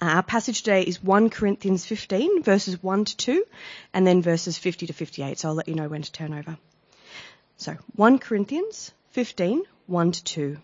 Uh, 0.00 0.04
our 0.04 0.22
passage 0.22 0.62
today 0.62 0.82
is 0.82 1.02
1 1.02 1.28
Corinthians 1.30 1.84
15, 1.84 2.44
verses 2.44 2.80
1 2.80 3.04
to 3.04 3.16
2, 3.16 3.44
and 3.92 4.06
then 4.06 4.22
verses 4.22 4.56
50 4.56 4.86
to 4.86 4.92
58. 4.92 5.38
So 5.38 5.48
I'll 5.48 5.54
let 5.54 5.66
you 5.66 5.74
know 5.74 5.88
when 5.88 6.02
to 6.02 6.12
turn 6.12 6.34
over. 6.34 6.56
So 7.56 7.76
1 7.96 8.20
Corinthians 8.20 8.92
15, 9.10 9.64
1 9.88 10.12
to 10.12 10.24
2. 10.24 10.56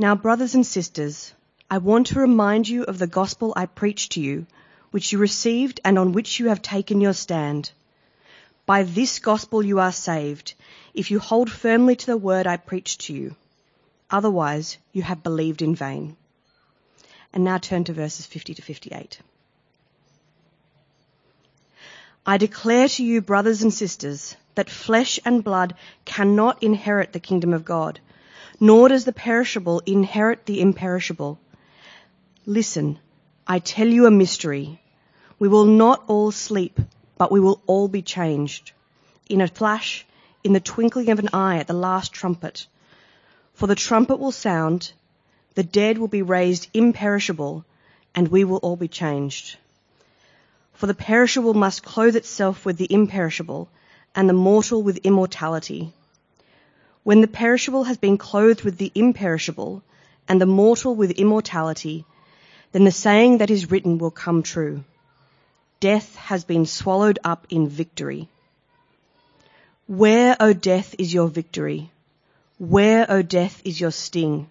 Now, 0.00 0.16
brothers 0.16 0.56
and 0.56 0.66
sisters, 0.66 1.32
I 1.70 1.78
want 1.78 2.08
to 2.08 2.18
remind 2.18 2.68
you 2.68 2.82
of 2.82 2.98
the 2.98 3.06
gospel 3.06 3.52
I 3.54 3.66
preached 3.66 4.12
to 4.12 4.20
you, 4.20 4.46
which 4.90 5.12
you 5.12 5.18
received 5.18 5.78
and 5.84 5.96
on 5.96 6.10
which 6.10 6.40
you 6.40 6.48
have 6.48 6.62
taken 6.62 7.00
your 7.00 7.12
stand. 7.12 7.70
By 8.66 8.82
this 8.82 9.20
gospel 9.20 9.64
you 9.64 9.78
are 9.78 9.92
saved, 9.92 10.54
if 10.92 11.12
you 11.12 11.20
hold 11.20 11.48
firmly 11.50 11.94
to 11.94 12.06
the 12.06 12.16
word 12.16 12.48
I 12.48 12.56
preached 12.56 13.02
to 13.02 13.12
you. 13.12 13.36
Otherwise, 14.10 14.76
you 14.92 15.02
have 15.02 15.22
believed 15.22 15.62
in 15.62 15.76
vain. 15.76 16.16
And 17.36 17.44
now 17.44 17.58
turn 17.58 17.84
to 17.84 17.92
verses 17.92 18.24
50 18.24 18.54
to 18.54 18.62
58. 18.62 19.18
I 22.24 22.38
declare 22.38 22.88
to 22.88 23.04
you, 23.04 23.20
brothers 23.20 23.62
and 23.62 23.74
sisters, 23.74 24.34
that 24.54 24.70
flesh 24.70 25.20
and 25.22 25.44
blood 25.44 25.74
cannot 26.06 26.62
inherit 26.62 27.12
the 27.12 27.20
kingdom 27.20 27.52
of 27.52 27.66
God, 27.66 28.00
nor 28.58 28.88
does 28.88 29.04
the 29.04 29.12
perishable 29.12 29.82
inherit 29.84 30.46
the 30.46 30.62
imperishable. 30.62 31.38
Listen, 32.46 32.98
I 33.46 33.58
tell 33.58 33.86
you 33.86 34.06
a 34.06 34.10
mystery. 34.10 34.80
We 35.38 35.48
will 35.48 35.66
not 35.66 36.04
all 36.06 36.32
sleep, 36.32 36.80
but 37.18 37.30
we 37.30 37.40
will 37.40 37.60
all 37.66 37.86
be 37.86 38.00
changed. 38.00 38.72
In 39.28 39.42
a 39.42 39.46
flash, 39.48 40.06
in 40.42 40.54
the 40.54 40.60
twinkling 40.60 41.10
of 41.10 41.18
an 41.18 41.28
eye 41.34 41.58
at 41.58 41.66
the 41.66 41.74
last 41.74 42.14
trumpet. 42.14 42.66
For 43.52 43.66
the 43.66 43.74
trumpet 43.74 44.18
will 44.18 44.32
sound, 44.32 44.94
the 45.56 45.64
dead 45.64 45.96
will 45.96 46.08
be 46.08 46.20
raised 46.20 46.68
imperishable, 46.74 47.64
and 48.14 48.28
we 48.28 48.44
will 48.44 48.58
all 48.58 48.76
be 48.76 48.88
changed. 48.88 49.56
For 50.74 50.86
the 50.86 50.94
perishable 50.94 51.54
must 51.54 51.82
clothe 51.82 52.14
itself 52.14 52.66
with 52.66 52.76
the 52.76 52.92
imperishable, 52.92 53.68
and 54.14 54.28
the 54.28 54.34
mortal 54.34 54.82
with 54.82 54.98
immortality. 54.98 55.94
When 57.04 57.22
the 57.22 57.26
perishable 57.26 57.84
has 57.84 57.96
been 57.96 58.18
clothed 58.18 58.64
with 58.64 58.76
the 58.76 58.92
imperishable, 58.94 59.82
and 60.28 60.38
the 60.38 60.52
mortal 60.60 60.94
with 60.94 61.12
immortality, 61.12 62.04
then 62.72 62.84
the 62.84 62.92
saying 62.92 63.38
that 63.38 63.50
is 63.50 63.70
written 63.70 63.96
will 63.96 64.10
come 64.10 64.42
true. 64.42 64.84
Death 65.80 66.16
has 66.16 66.44
been 66.44 66.66
swallowed 66.66 67.18
up 67.24 67.46
in 67.48 67.66
victory. 67.66 68.28
Where, 69.86 70.36
O 70.38 70.52
death, 70.52 70.94
is 70.98 71.14
your 71.14 71.28
victory? 71.28 71.90
Where, 72.58 73.10
O 73.10 73.22
death, 73.22 73.62
is 73.64 73.80
your 73.80 73.92
sting? 73.92 74.50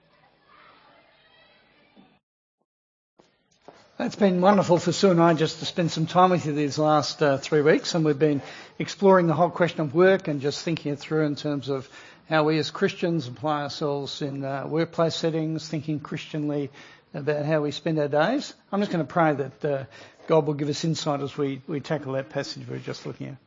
It's 4.03 4.15
been 4.15 4.41
wonderful 4.41 4.79
for 4.79 4.91
Sue 4.91 5.11
and 5.11 5.21
I 5.21 5.35
just 5.35 5.59
to 5.59 5.65
spend 5.65 5.91
some 5.91 6.07
time 6.07 6.31
with 6.31 6.47
you 6.47 6.53
these 6.53 6.79
last 6.79 7.21
uh, 7.21 7.37
three 7.37 7.61
weeks, 7.61 7.93
and 7.93 8.03
we've 8.03 8.17
been 8.17 8.41
exploring 8.79 9.27
the 9.27 9.35
whole 9.35 9.51
question 9.51 9.81
of 9.81 9.93
work 9.93 10.27
and 10.27 10.41
just 10.41 10.65
thinking 10.65 10.93
it 10.93 10.97
through 10.97 11.27
in 11.27 11.35
terms 11.35 11.69
of 11.69 11.87
how 12.27 12.43
we 12.43 12.57
as 12.57 12.71
Christians 12.71 13.27
apply 13.27 13.61
ourselves 13.61 14.23
in 14.23 14.43
uh, 14.43 14.65
workplace 14.65 15.13
settings, 15.13 15.69
thinking 15.69 15.99
Christianly 15.99 16.71
about 17.13 17.45
how 17.45 17.61
we 17.61 17.69
spend 17.69 17.99
our 17.99 18.07
days. 18.07 18.55
I'm 18.71 18.79
just 18.79 18.91
going 18.91 19.05
to 19.05 19.13
pray 19.13 19.33
that 19.33 19.65
uh, 19.65 19.83
God 20.25 20.47
will 20.47 20.55
give 20.55 20.69
us 20.69 20.83
insight 20.83 21.21
as 21.21 21.37
we, 21.37 21.61
we 21.67 21.79
tackle 21.79 22.13
that 22.13 22.31
passage 22.31 22.67
we 22.67 22.77
are 22.77 22.79
just 22.79 23.05
looking 23.05 23.27
at. 23.27 23.37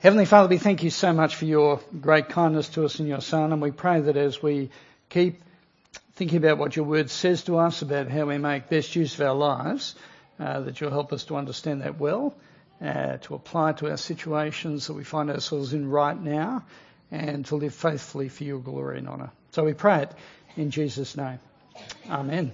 Heavenly 0.00 0.24
Father, 0.24 0.48
we 0.48 0.58
thank 0.58 0.82
you 0.82 0.90
so 0.90 1.12
much 1.12 1.36
for 1.36 1.44
your 1.44 1.80
great 2.00 2.28
kindness 2.28 2.68
to 2.70 2.84
us 2.84 2.98
in 2.98 3.06
your 3.06 3.20
Son, 3.20 3.52
and 3.52 3.62
we 3.62 3.70
pray 3.70 4.00
that 4.00 4.16
as 4.16 4.42
we 4.42 4.70
keep 5.08 5.40
thinking 6.14 6.38
about 6.38 6.58
what 6.58 6.76
your 6.76 6.84
word 6.84 7.10
says 7.10 7.44
to 7.44 7.58
us 7.58 7.82
about 7.82 8.08
how 8.08 8.26
we 8.26 8.38
make 8.38 8.68
best 8.68 8.94
use 8.94 9.14
of 9.14 9.26
our 9.26 9.34
lives, 9.34 9.94
uh, 10.38 10.60
that 10.60 10.80
you'll 10.80 10.90
help 10.90 11.12
us 11.12 11.24
to 11.24 11.36
understand 11.36 11.82
that 11.82 11.98
well, 11.98 12.34
uh, 12.80 13.16
to 13.18 13.34
apply 13.34 13.72
to 13.72 13.90
our 13.90 13.96
situations 13.96 14.86
that 14.86 14.94
we 14.94 15.04
find 15.04 15.30
ourselves 15.30 15.72
in 15.72 15.88
right 15.88 16.20
now, 16.20 16.64
and 17.10 17.46
to 17.46 17.56
live 17.56 17.74
faithfully 17.74 18.28
for 18.28 18.44
your 18.44 18.58
glory 18.58 18.98
and 18.98 19.08
honour. 19.08 19.30
So 19.52 19.64
we 19.64 19.74
pray 19.74 20.02
it 20.02 20.12
in 20.56 20.70
Jesus' 20.70 21.16
name. 21.16 21.38
Amen. 22.08 22.52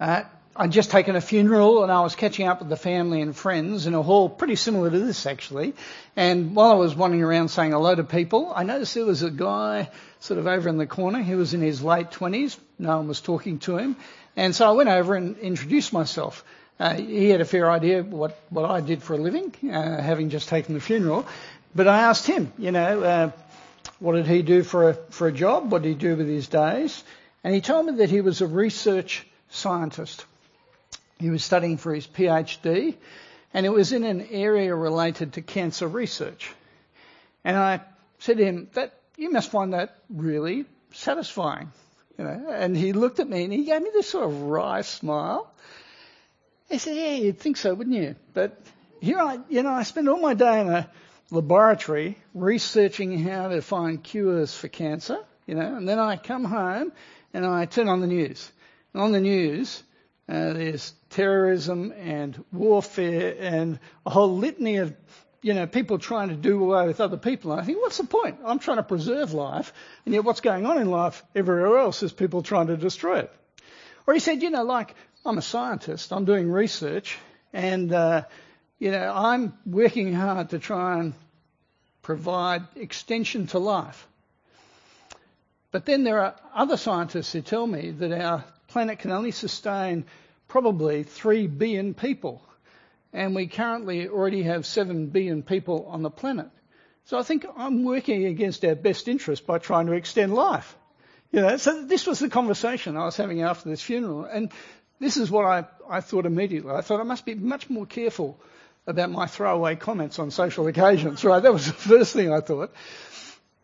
Uh, 0.00 0.22
I'd 0.60 0.72
just 0.72 0.90
taken 0.90 1.14
a 1.14 1.20
funeral 1.20 1.84
and 1.84 1.92
I 1.92 2.00
was 2.00 2.16
catching 2.16 2.48
up 2.48 2.58
with 2.58 2.68
the 2.68 2.76
family 2.76 3.20
and 3.20 3.34
friends 3.34 3.86
in 3.86 3.94
a 3.94 4.02
hall 4.02 4.28
pretty 4.28 4.56
similar 4.56 4.90
to 4.90 4.98
this 4.98 5.24
actually. 5.24 5.72
And 6.16 6.56
while 6.56 6.72
I 6.72 6.74
was 6.74 6.96
wandering 6.96 7.22
around 7.22 7.50
saying 7.50 7.70
hello 7.70 7.94
to 7.94 8.02
people, 8.02 8.52
I 8.52 8.64
noticed 8.64 8.96
there 8.96 9.04
was 9.04 9.22
a 9.22 9.30
guy 9.30 9.88
sort 10.18 10.40
of 10.40 10.48
over 10.48 10.68
in 10.68 10.76
the 10.76 10.86
corner. 10.86 11.22
He 11.22 11.36
was 11.36 11.54
in 11.54 11.60
his 11.60 11.80
late 11.80 12.10
20s. 12.10 12.56
No 12.76 12.96
one 12.96 13.06
was 13.06 13.20
talking 13.20 13.60
to 13.60 13.78
him. 13.78 13.94
And 14.34 14.52
so 14.52 14.68
I 14.68 14.72
went 14.72 14.88
over 14.88 15.14
and 15.14 15.38
introduced 15.38 15.92
myself. 15.92 16.44
Uh, 16.80 16.94
he 16.94 17.28
had 17.28 17.40
a 17.40 17.44
fair 17.44 17.70
idea 17.70 18.02
what, 18.02 18.36
what 18.50 18.68
I 18.68 18.80
did 18.80 19.00
for 19.00 19.14
a 19.14 19.16
living, 19.16 19.54
uh, 19.72 20.02
having 20.02 20.28
just 20.28 20.48
taken 20.48 20.74
the 20.74 20.80
funeral. 20.80 21.24
But 21.72 21.86
I 21.86 22.00
asked 22.00 22.26
him, 22.26 22.52
you 22.58 22.72
know, 22.72 23.00
uh, 23.00 23.30
what 24.00 24.14
did 24.14 24.26
he 24.26 24.42
do 24.42 24.64
for 24.64 24.90
a, 24.90 24.94
for 25.10 25.28
a 25.28 25.32
job? 25.32 25.70
What 25.70 25.82
did 25.82 25.90
he 25.90 25.94
do 25.94 26.16
with 26.16 26.26
his 26.26 26.48
days? 26.48 27.04
And 27.44 27.54
he 27.54 27.60
told 27.60 27.86
me 27.86 27.92
that 27.98 28.10
he 28.10 28.22
was 28.22 28.40
a 28.40 28.46
research 28.48 29.24
scientist. 29.50 30.24
He 31.18 31.30
was 31.30 31.44
studying 31.44 31.78
for 31.78 31.92
his 31.92 32.06
PhD, 32.06 32.96
and 33.52 33.66
it 33.66 33.72
was 33.72 33.92
in 33.92 34.04
an 34.04 34.28
area 34.30 34.74
related 34.74 35.32
to 35.32 35.42
cancer 35.42 35.88
research. 35.88 36.52
And 37.44 37.56
I 37.56 37.80
said 38.18 38.38
to 38.38 38.44
him, 38.44 38.68
"That 38.74 38.94
you 39.16 39.32
must 39.32 39.50
find 39.50 39.72
that 39.72 39.98
really 40.08 40.64
satisfying." 40.92 41.72
You 42.16 42.24
know, 42.24 42.50
and 42.50 42.76
he 42.76 42.92
looked 42.92 43.20
at 43.20 43.28
me 43.28 43.44
and 43.44 43.52
he 43.52 43.64
gave 43.64 43.82
me 43.82 43.90
this 43.92 44.08
sort 44.08 44.24
of 44.24 44.42
wry 44.42 44.82
smile. 44.82 45.50
He 46.68 46.78
said, 46.78 46.96
"Yeah, 46.96 47.14
you'd 47.14 47.38
think 47.38 47.56
so, 47.56 47.74
wouldn't 47.74 47.96
you?" 47.96 48.16
But 48.34 48.60
here 49.00 49.18
I, 49.18 49.38
you 49.48 49.62
know, 49.62 49.70
I 49.70 49.84
spend 49.84 50.08
all 50.08 50.20
my 50.20 50.34
day 50.34 50.60
in 50.60 50.68
a 50.68 50.90
laboratory 51.30 52.18
researching 52.34 53.18
how 53.20 53.48
to 53.48 53.60
find 53.60 54.02
cures 54.02 54.56
for 54.56 54.68
cancer, 54.68 55.18
you 55.46 55.54
know, 55.54 55.76
and 55.76 55.88
then 55.88 55.98
I 55.98 56.16
come 56.16 56.44
home 56.44 56.92
and 57.32 57.44
I 57.46 57.66
turn 57.66 57.88
on 57.88 58.00
the 58.00 58.06
news. 58.06 58.50
And 58.92 59.02
on 59.02 59.12
the 59.12 59.20
news, 59.20 59.82
uh, 60.28 60.52
there's 60.52 60.92
terrorism 61.10 61.92
and 61.92 62.44
warfare 62.52 63.34
and 63.38 63.78
a 64.04 64.10
whole 64.10 64.36
litany 64.36 64.76
of, 64.76 64.94
you 65.40 65.54
know, 65.54 65.66
people 65.66 65.98
trying 65.98 66.28
to 66.28 66.34
do 66.34 66.62
away 66.62 66.86
with 66.86 67.00
other 67.00 67.16
people. 67.16 67.52
And 67.52 67.60
I 67.60 67.64
think, 67.64 67.80
what's 67.80 67.98
the 67.98 68.04
point? 68.04 68.38
I'm 68.44 68.58
trying 68.58 68.78
to 68.78 68.82
preserve 68.82 69.32
life, 69.32 69.72
and 70.04 70.14
yet 70.14 70.24
what's 70.24 70.40
going 70.40 70.66
on 70.66 70.78
in 70.78 70.90
life 70.90 71.24
everywhere 71.34 71.78
else 71.78 72.02
is 72.02 72.12
people 72.12 72.42
trying 72.42 72.66
to 72.68 72.76
destroy 72.76 73.20
it. 73.20 73.32
Or 74.06 74.14
he 74.14 74.20
said, 74.20 74.42
you 74.42 74.50
know, 74.50 74.64
like, 74.64 74.94
I'm 75.24 75.38
a 75.38 75.42
scientist, 75.42 76.12
I'm 76.12 76.24
doing 76.24 76.50
research, 76.50 77.18
and, 77.52 77.92
uh, 77.92 78.22
you 78.78 78.90
know, 78.90 79.12
I'm 79.14 79.54
working 79.66 80.12
hard 80.12 80.50
to 80.50 80.58
try 80.58 80.98
and 80.98 81.14
provide 82.02 82.62
extension 82.76 83.46
to 83.48 83.58
life. 83.58 84.06
But 85.70 85.84
then 85.84 86.04
there 86.04 86.20
are 86.20 86.34
other 86.54 86.76
scientists 86.76 87.32
who 87.32 87.42
tell 87.42 87.66
me 87.66 87.90
that 87.90 88.12
our 88.12 88.44
planet 88.68 89.00
can 89.00 89.10
only 89.10 89.30
sustain 89.30 90.06
probably 90.48 91.02
3 91.04 91.46
billion 91.46 91.94
people. 91.94 92.42
And 93.12 93.34
we 93.34 93.46
currently 93.46 94.08
already 94.08 94.42
have 94.42 94.66
7 94.66 95.06
billion 95.06 95.42
people 95.42 95.86
on 95.88 96.02
the 96.02 96.10
planet. 96.10 96.50
So 97.04 97.18
I 97.18 97.22
think 97.22 97.46
I'm 97.56 97.84
working 97.84 98.26
against 98.26 98.64
our 98.64 98.74
best 98.74 99.08
interest 99.08 99.46
by 99.46 99.58
trying 99.58 99.86
to 99.86 99.92
extend 99.92 100.34
life. 100.34 100.76
You 101.30 101.40
know, 101.40 101.56
so 101.58 101.84
this 101.84 102.06
was 102.06 102.18
the 102.18 102.28
conversation 102.28 102.96
I 102.96 103.04
was 103.04 103.16
having 103.16 103.42
after 103.42 103.68
this 103.68 103.82
funeral. 103.82 104.24
And 104.24 104.50
this 104.98 105.16
is 105.16 105.30
what 105.30 105.44
I, 105.44 105.64
I 105.88 106.00
thought 106.00 106.26
immediately. 106.26 106.72
I 106.72 106.80
thought 106.80 107.00
I 107.00 107.04
must 107.04 107.24
be 107.24 107.34
much 107.34 107.70
more 107.70 107.86
careful 107.86 108.40
about 108.86 109.10
my 109.10 109.26
throwaway 109.26 109.76
comments 109.76 110.18
on 110.18 110.30
social 110.30 110.66
occasions, 110.66 111.24
right? 111.24 111.42
That 111.42 111.52
was 111.52 111.66
the 111.66 111.72
first 111.72 112.14
thing 112.14 112.32
I 112.32 112.40
thought. 112.40 112.72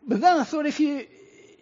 But 0.07 0.21
then 0.21 0.37
I 0.37 0.43
thought 0.43 0.67
if 0.67 0.79
you, 0.79 1.05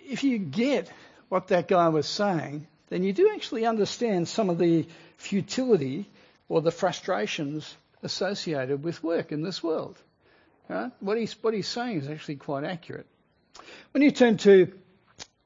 if 0.06 0.24
you 0.24 0.38
get 0.38 0.92
what 1.30 1.48
that 1.48 1.70
guy 1.70 1.88
was 1.90 2.08
saying, 2.08 2.68
then 2.94 3.02
you 3.02 3.12
do 3.12 3.32
actually 3.34 3.66
understand 3.66 4.28
some 4.28 4.52
of 4.52 4.60
the 4.60 4.86
futility 5.18 6.08
or 6.48 6.62
the 6.62 6.70
frustrations 6.70 7.76
associated 8.04 8.84
with 8.84 9.04
work 9.04 9.32
in 9.32 9.42
this 9.42 9.64
world. 9.64 9.98
What, 11.00 11.18
he's, 11.18 11.34
what 11.42 11.56
he's 11.56 11.68
saying 11.68 12.02
is 12.02 12.08
actually 12.08 12.36
quite 12.36 12.64
accurate. 12.64 13.08
When 13.94 14.04
you 14.04 14.12
turn 14.12 14.38
to 14.38 14.72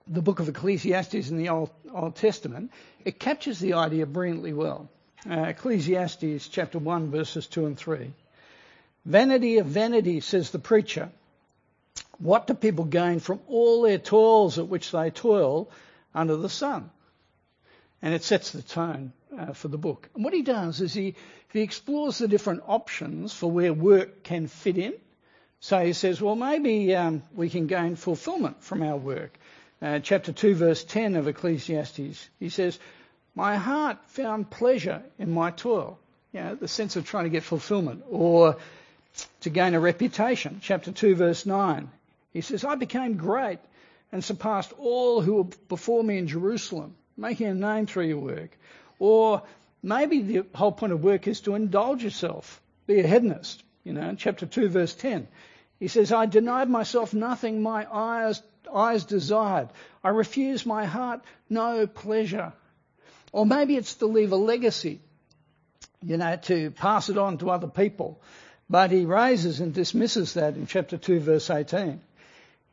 the 0.07 0.21
book 0.21 0.41
of 0.41 0.49
Ecclesiastes 0.49 1.29
in 1.29 1.37
the 1.37 1.47
Old, 1.47 1.69
Old 1.93 2.17
Testament, 2.17 2.69
it 3.05 3.17
captures 3.17 3.59
the 3.59 3.75
idea 3.75 4.05
brilliantly 4.05 4.51
well. 4.51 4.89
Uh, 5.25 5.43
Ecclesiastes 5.43 6.49
chapter 6.49 6.79
1 6.79 7.11
verses 7.11 7.47
2 7.47 7.65
and 7.65 7.77
3. 7.77 8.11
Vanity 9.05 9.59
of 9.59 9.67
vanity, 9.67 10.19
says 10.19 10.51
the 10.51 10.59
preacher. 10.59 11.09
What 12.19 12.45
do 12.45 12.55
people 12.55 12.83
gain 12.83 13.21
from 13.21 13.39
all 13.47 13.83
their 13.83 13.99
toils 13.99 14.59
at 14.59 14.67
which 14.67 14.91
they 14.91 15.11
toil 15.11 15.69
under 16.13 16.35
the 16.35 16.49
sun? 16.49 16.89
And 18.01 18.13
it 18.13 18.23
sets 18.23 18.51
the 18.51 18.61
tone 18.61 19.13
uh, 19.37 19.53
for 19.53 19.67
the 19.67 19.77
book. 19.77 20.09
And 20.15 20.23
what 20.23 20.33
he 20.33 20.41
does 20.41 20.81
is 20.81 20.93
he, 20.93 21.15
he 21.51 21.61
explores 21.61 22.17
the 22.17 22.27
different 22.27 22.63
options 22.67 23.33
for 23.33 23.49
where 23.49 23.73
work 23.73 24.23
can 24.23 24.47
fit 24.47 24.77
in. 24.77 24.93
So 25.59 25.83
he 25.83 25.93
says, 25.93 26.21
well, 26.21 26.35
maybe 26.35 26.95
um, 26.95 27.23
we 27.33 27.49
can 27.49 27.67
gain 27.67 27.95
fulfillment 27.95 28.63
from 28.63 28.83
our 28.83 28.97
work. 28.97 29.37
Uh, 29.81 29.99
chapter 29.99 30.31
2, 30.31 30.55
verse 30.55 30.83
10 30.83 31.15
of 31.15 31.27
Ecclesiastes, 31.27 32.29
he 32.39 32.49
says, 32.49 32.79
My 33.35 33.57
heart 33.57 33.97
found 34.07 34.49
pleasure 34.49 35.03
in 35.17 35.31
my 35.31 35.51
toil. 35.51 35.99
You 36.33 36.41
know, 36.41 36.55
the 36.55 36.67
sense 36.67 36.95
of 36.95 37.05
trying 37.05 37.23
to 37.23 37.29
get 37.29 37.43
fulfillment 37.43 38.03
or 38.09 38.57
to 39.41 39.49
gain 39.49 39.73
a 39.73 39.79
reputation. 39.79 40.59
Chapter 40.61 40.91
2, 40.91 41.15
verse 41.15 41.45
9, 41.45 41.89
he 42.33 42.41
says, 42.41 42.63
I 42.63 42.75
became 42.75 43.17
great 43.17 43.59
and 44.11 44.23
surpassed 44.23 44.73
all 44.77 45.21
who 45.21 45.35
were 45.35 45.49
before 45.69 46.03
me 46.03 46.17
in 46.17 46.27
Jerusalem, 46.27 46.95
making 47.17 47.47
a 47.47 47.53
name 47.53 47.87
through 47.87 48.07
your 48.07 48.19
work. 48.19 48.57
Or 48.99 49.41
maybe 49.81 50.21
the 50.21 50.45
whole 50.53 50.71
point 50.71 50.93
of 50.93 51.03
work 51.03 51.27
is 51.27 51.41
to 51.41 51.55
indulge 51.55 52.03
yourself, 52.03 52.61
be 52.85 52.99
a 52.99 53.07
hedonist. 53.07 53.63
You 53.83 53.93
know, 53.93 54.15
chapter 54.17 54.45
2, 54.45 54.69
verse 54.69 54.93
10. 54.93 55.27
He 55.79 55.87
says, 55.87 56.11
I 56.11 56.25
denied 56.25 56.69
myself 56.69 57.13
nothing 57.13 57.61
my 57.61 57.87
eyes, 57.91 58.41
eyes 58.73 59.05
desired. 59.05 59.69
I 60.03 60.09
refused 60.09 60.65
my 60.65 60.85
heart 60.85 61.21
no 61.49 61.87
pleasure. 61.87 62.53
Or 63.31 63.45
maybe 63.45 63.75
it's 63.75 63.95
to 63.95 64.07
leave 64.07 64.31
a 64.31 64.37
legacy, 64.37 64.99
you 66.01 66.17
know, 66.17 66.35
to 66.43 66.71
pass 66.71 67.09
it 67.09 67.17
on 67.17 67.37
to 67.37 67.49
other 67.49 67.67
people. 67.67 68.19
But 68.69 68.91
he 68.91 69.05
raises 69.05 69.61
and 69.61 69.73
dismisses 69.73 70.33
that 70.33 70.55
in 70.55 70.67
chapter 70.67 70.97
2, 70.97 71.19
verse 71.21 71.49
18. 71.49 72.01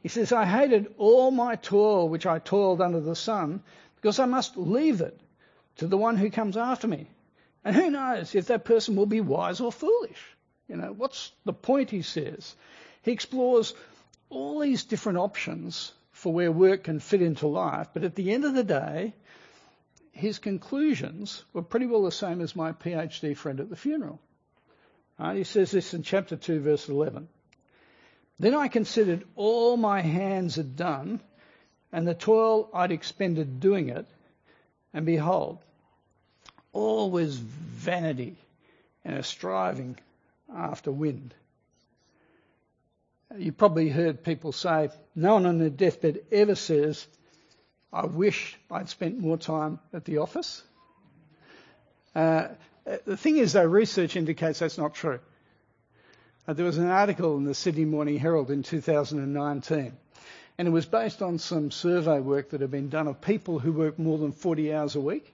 He 0.02 0.08
says, 0.08 0.32
I 0.32 0.44
hated 0.44 0.94
all 0.99 1.31
my 1.31 1.56
toil 1.56 2.08
which 2.08 2.26
I 2.26 2.38
toiled 2.38 2.81
under 2.81 3.00
the 3.00 3.17
sun 3.17 3.62
because 4.05 4.19
I 4.19 4.27
must 4.27 4.59
leave 4.59 5.01
it 5.01 5.19
to 5.77 5.87
the 5.87 5.97
one 5.97 6.19
who 6.19 6.29
comes 6.29 6.59
after 6.59 6.87
me. 6.87 7.09
And 7.65 7.75
who 7.75 7.91
knows 7.91 8.35
if 8.35 8.49
that 8.49 8.67
person 8.67 8.97
will 8.97 9.06
be 9.06 9.23
wise 9.23 9.62
or 9.62 9.73
foolish? 9.73 10.23
You 10.69 10.77
know, 10.77 10.93
what's 10.95 11.33
the 11.47 11.55
point, 11.55 11.89
he 11.89 12.03
says? 12.03 12.55
He 13.01 13.12
explores 13.12 13.73
all 14.29 14.59
these 14.59 14.85
different 14.85 15.17
options 15.17 15.91
for 16.12 16.35
where 16.35 16.53
work 16.53 16.85
can 16.85 17.01
fit 17.01 17.23
into 17.23 17.47
life, 17.47 17.89
but 17.95 18.05
at 18.05 18.15
the 18.15 18.31
end 18.31 18.45
of 18.45 18.53
the 18.53 18.62
day, 18.62 19.15
his 20.12 20.39
conclusions 20.39 21.43
were 21.55 21.62
pretty 21.62 21.87
well 21.87 22.03
the 22.03 22.12
same 22.12 22.43
as 22.43 22.55
my 22.55 22.73
PhD 22.73 23.35
friend 23.35 23.59
at 23.59 23.71
the 23.71 23.75
funeral. 23.75 24.21
Right? 25.19 25.39
He 25.39 25.45
says 25.45 25.71
this 25.71 25.95
in 25.95 26.03
chapter 26.03 26.37
2, 26.37 26.61
verse 26.61 26.91
11. 26.91 27.27
Then 28.39 28.55
I 28.55 28.69
considered 28.69 29.25
all 29.35 29.79
my 29.79 30.03
hands 30.03 30.57
had 30.57 30.77
done, 30.77 31.23
and 31.94 32.08
the 32.08 32.14
toil 32.14 32.69
I'd 32.75 32.91
expended 32.91 33.61
doing 33.61 33.88
it, 33.88 34.05
and 34.93 35.06
behold, 35.06 35.58
all 36.73 37.08
was 37.08 37.37
vanity 37.37 38.35
and 39.05 39.17
a 39.17 39.23
striving 39.23 39.96
after 40.52 40.91
wind. 40.91 41.35
You 43.38 43.52
probably 43.52 43.88
heard 43.91 44.25
people 44.25 44.50
say, 44.50 44.91
no 45.14 45.35
one 45.35 45.46
on 45.46 45.58
their 45.58 45.70
deathbed 45.70 46.19
ever 46.32 46.56
says, 46.56 47.06
I 47.93 48.06
wish 48.06 48.58
I'd 48.73 48.88
spent 48.88 49.20
more 49.20 49.38
time 49.38 49.79
at 49.93 50.05
the 50.05 50.19
office. 50.19 50.64
Uh, 52.12 52.49
the 53.05 53.17
thing 53.17 53.37
is, 53.37 53.52
though, 53.52 53.64
research 53.64 54.17
indicates 54.17 54.58
that's 54.58 54.79
not 54.79 54.94
true. 54.94 55.20
Uh, 56.49 56.55
there 56.55 56.67
was 56.67 56.79
an 56.79 56.88
article 56.88 57.37
in 57.37 57.44
the 57.44 57.55
Sydney 57.55 57.85
Morning 57.85 58.19
Herald 58.19 58.50
in 58.50 58.64
2019, 58.64 59.97
and 60.59 60.69
it 60.69 60.71
was 60.71 60.87
based 60.87 61.23
on 61.23 61.39
some 61.39 61.71
survey 61.71 62.21
work 62.21 62.51
that 62.51 62.61
had 62.61 62.71
been 62.71 62.89
done 62.89 63.09
of 63.09 63.21
people 63.21 63.59
who 63.59 63.73
work 63.73 63.99
more 63.99 64.19
than 64.19 64.33
40 64.33 64.73
hours 64.73 64.95
a 64.95 65.01
week. 65.01 65.33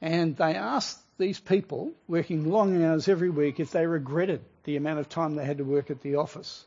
And 0.00 0.36
they 0.36 0.54
asked 0.54 0.98
these 1.18 1.40
people 1.40 1.92
working 2.08 2.50
long 2.50 2.82
hours 2.84 3.08
every 3.08 3.30
week 3.30 3.60
if 3.60 3.70
they 3.70 3.86
regretted 3.86 4.44
the 4.64 4.76
amount 4.76 5.00
of 5.00 5.08
time 5.08 5.34
they 5.34 5.44
had 5.44 5.58
to 5.58 5.64
work 5.64 5.90
at 5.90 6.02
the 6.02 6.16
office. 6.16 6.64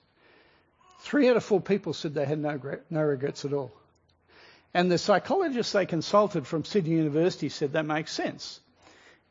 Three 1.01 1.29
out 1.29 1.37
of 1.37 1.43
four 1.43 1.61
people 1.61 1.93
said 1.93 2.13
they 2.13 2.25
had 2.25 2.39
no, 2.39 2.59
no 2.89 3.01
regrets 3.01 3.45
at 3.45 3.53
all. 3.53 3.71
And 4.73 4.91
the 4.91 4.97
psychologists 4.97 5.71
they 5.71 5.85
consulted 5.85 6.45
from 6.45 6.65
Sydney 6.65 6.95
University 6.95 7.49
said 7.49 7.73
that 7.73 7.85
makes 7.85 8.11
sense. 8.11 8.59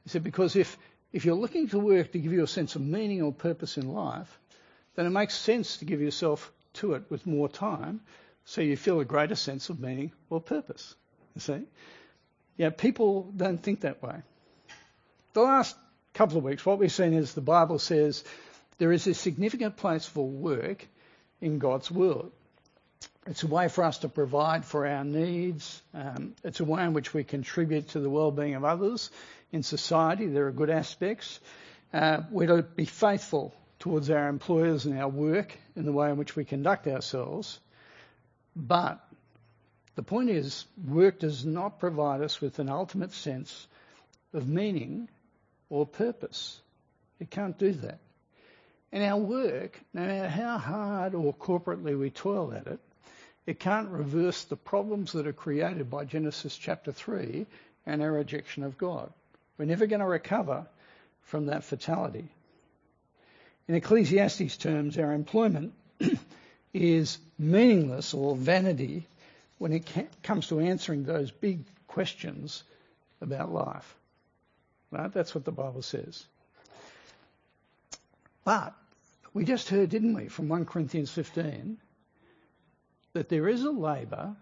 He 0.05 0.11
said, 0.11 0.25
because 0.25 0.57
if 0.57 0.79
if 1.13 1.25
you're 1.25 1.37
looking 1.37 1.69
to 1.69 1.79
work 1.79 2.11
to 2.11 2.19
give 2.19 2.33
you 2.33 2.43
a 2.43 2.49
sense 2.49 2.75
of 2.75 2.83
meaning 2.83 3.23
or 3.23 3.33
purpose 3.33 3.79
in 3.79 3.93
life, 3.93 4.41
then 4.97 5.07
it 5.07 5.11
makes 5.11 5.37
sense 5.37 5.77
to 5.77 5.85
give 5.85 6.01
yourself 6.01 6.53
to 6.75 6.95
it 6.95 7.05
with 7.11 7.27
more 7.27 7.49
time 7.49 8.01
so 8.45 8.61
you 8.61 8.77
feel 8.77 9.01
a 9.01 9.05
greater 9.05 9.35
sense 9.35 9.71
of 9.71 9.81
meaning 9.81 10.13
or 10.31 10.41
purpose. 10.41 10.95
You 11.35 11.41
see? 11.41 11.63
Yeah, 12.57 12.71
people 12.71 13.33
don't 13.37 13.63
think 13.63 13.81
that 13.81 14.03
way. 14.03 14.17
The 15.33 15.41
last 15.41 15.77
couple 16.13 16.39
of 16.39 16.45
weeks, 16.45 16.65
what 16.65 16.79
we've 16.79 16.93
seen 16.93 17.15
is 17.15 17.35
the 17.35 17.41
Bible 17.41 17.79
says 17.79 18.23
there 18.79 18.93
is 18.93 19.07
a 19.07 19.15
significant 19.15 19.77
place 19.77 20.07
for 20.07 20.27
work 20.27 20.87
in 21.41 21.59
God's 21.59 21.91
world. 21.91 22.31
It's 23.27 23.43
a 23.43 23.47
way 23.47 23.69
for 23.69 23.85
us 23.85 23.99
to 23.99 24.09
provide 24.09 24.65
for 24.65 24.87
our 24.87 25.03
needs. 25.03 25.83
Um, 25.95 26.35
it's 26.45 26.61
a 26.61 26.65
way 26.65 26.85
in 26.85 26.93
which 26.93 27.15
we 27.15 27.25
contribute 27.25 27.89
to 27.91 28.01
the 28.01 28.11
well-being 28.11 28.55
of 28.55 28.65
others 28.65 29.11
in 29.51 29.63
society. 29.63 30.27
There 30.27 30.47
are 30.47 30.53
good 30.53 30.71
aspects. 30.71 31.41
Uh, 31.93 32.23
we're 32.31 32.49
to 32.49 32.63
be 32.63 32.85
faithful 32.85 33.55
towards 33.85 34.09
our 34.09 34.29
employers 34.29 34.87
and 34.87 34.99
our 34.99 35.11
work 35.11 35.55
in 35.77 35.85
the 35.85 35.93
way 35.93 36.09
in 36.09 36.17
which 36.17 36.35
we 36.35 36.43
conduct 36.43 36.87
ourselves. 36.87 37.61
But 38.57 38.99
the 39.95 40.03
point 40.03 40.31
is, 40.31 40.65
work 40.89 41.19
does 41.19 41.45
not 41.45 41.81
provide 41.81 42.23
us 42.23 42.41
with 42.41 42.59
an 42.61 42.71
ultimate 42.71 43.13
sense 43.13 43.67
of 44.33 44.49
meaning 44.49 45.11
or 45.69 45.85
purpose. 45.85 46.59
It 47.21 47.29
can't 47.29 47.59
do 47.59 47.73
that. 47.73 47.99
And 48.91 49.05
our 49.05 49.19
work, 49.19 49.79
no 49.93 50.01
matter 50.01 50.31
how 50.31 50.57
hard 50.57 51.15
or 51.15 51.35
corporately 51.35 51.99
we 51.99 52.09
toil 52.09 52.55
at 52.55 52.67
it, 52.67 52.81
it 53.47 53.61
can't 53.61 53.91
reverse 53.91 54.45
the 54.45 54.57
problems 54.57 55.13
that 55.13 55.27
are 55.27 55.35
created 55.35 55.91
by 55.91 56.07
Genesis 56.07 56.57
chapter 56.57 56.91
3 56.91 57.45
and 57.85 58.01
our 58.01 58.13
rejection 58.13 58.65
of 58.65 58.79
God. 58.79 59.13
We're 59.59 59.67
never 59.67 59.87
going 59.87 60.01
to 60.01 60.07
recover 60.07 60.65
from 61.25 61.47
that 61.47 61.65
fatality. 61.65 62.31
In 63.69 63.75
Ecclesiastes 63.75 64.57
terms, 64.59 64.99
our 64.99 65.13
employment 65.13 65.73
is 66.75 67.19
meaningless 67.39 68.13
or 68.13 68.37
vanity 68.37 69.07
when 69.59 69.73
it 69.73 69.89
comes 70.23 70.49
to 70.49 70.61
answering 70.61 71.05
those 71.05 71.31
big 71.31 71.65
questions 71.87 72.63
about 73.21 73.53
life. 73.53 73.95
Right? 74.91 75.13
That's 75.13 75.35
what 75.35 75.45
the 75.45 75.53
Bible 75.53 75.83
says. 75.83 76.25
But 78.45 78.75
we 79.33 79.45
just 79.45 79.69
heard, 79.71 79.89
didn't 79.89 80.15
we, 80.15 80.29
from 80.29 80.49
1 80.49 80.67
Corinthians 80.67 81.11
15, 81.11 81.79
that 83.15 83.29
there 83.29 83.49
is 83.49 83.63
a 83.63 83.71
labour 83.71 84.37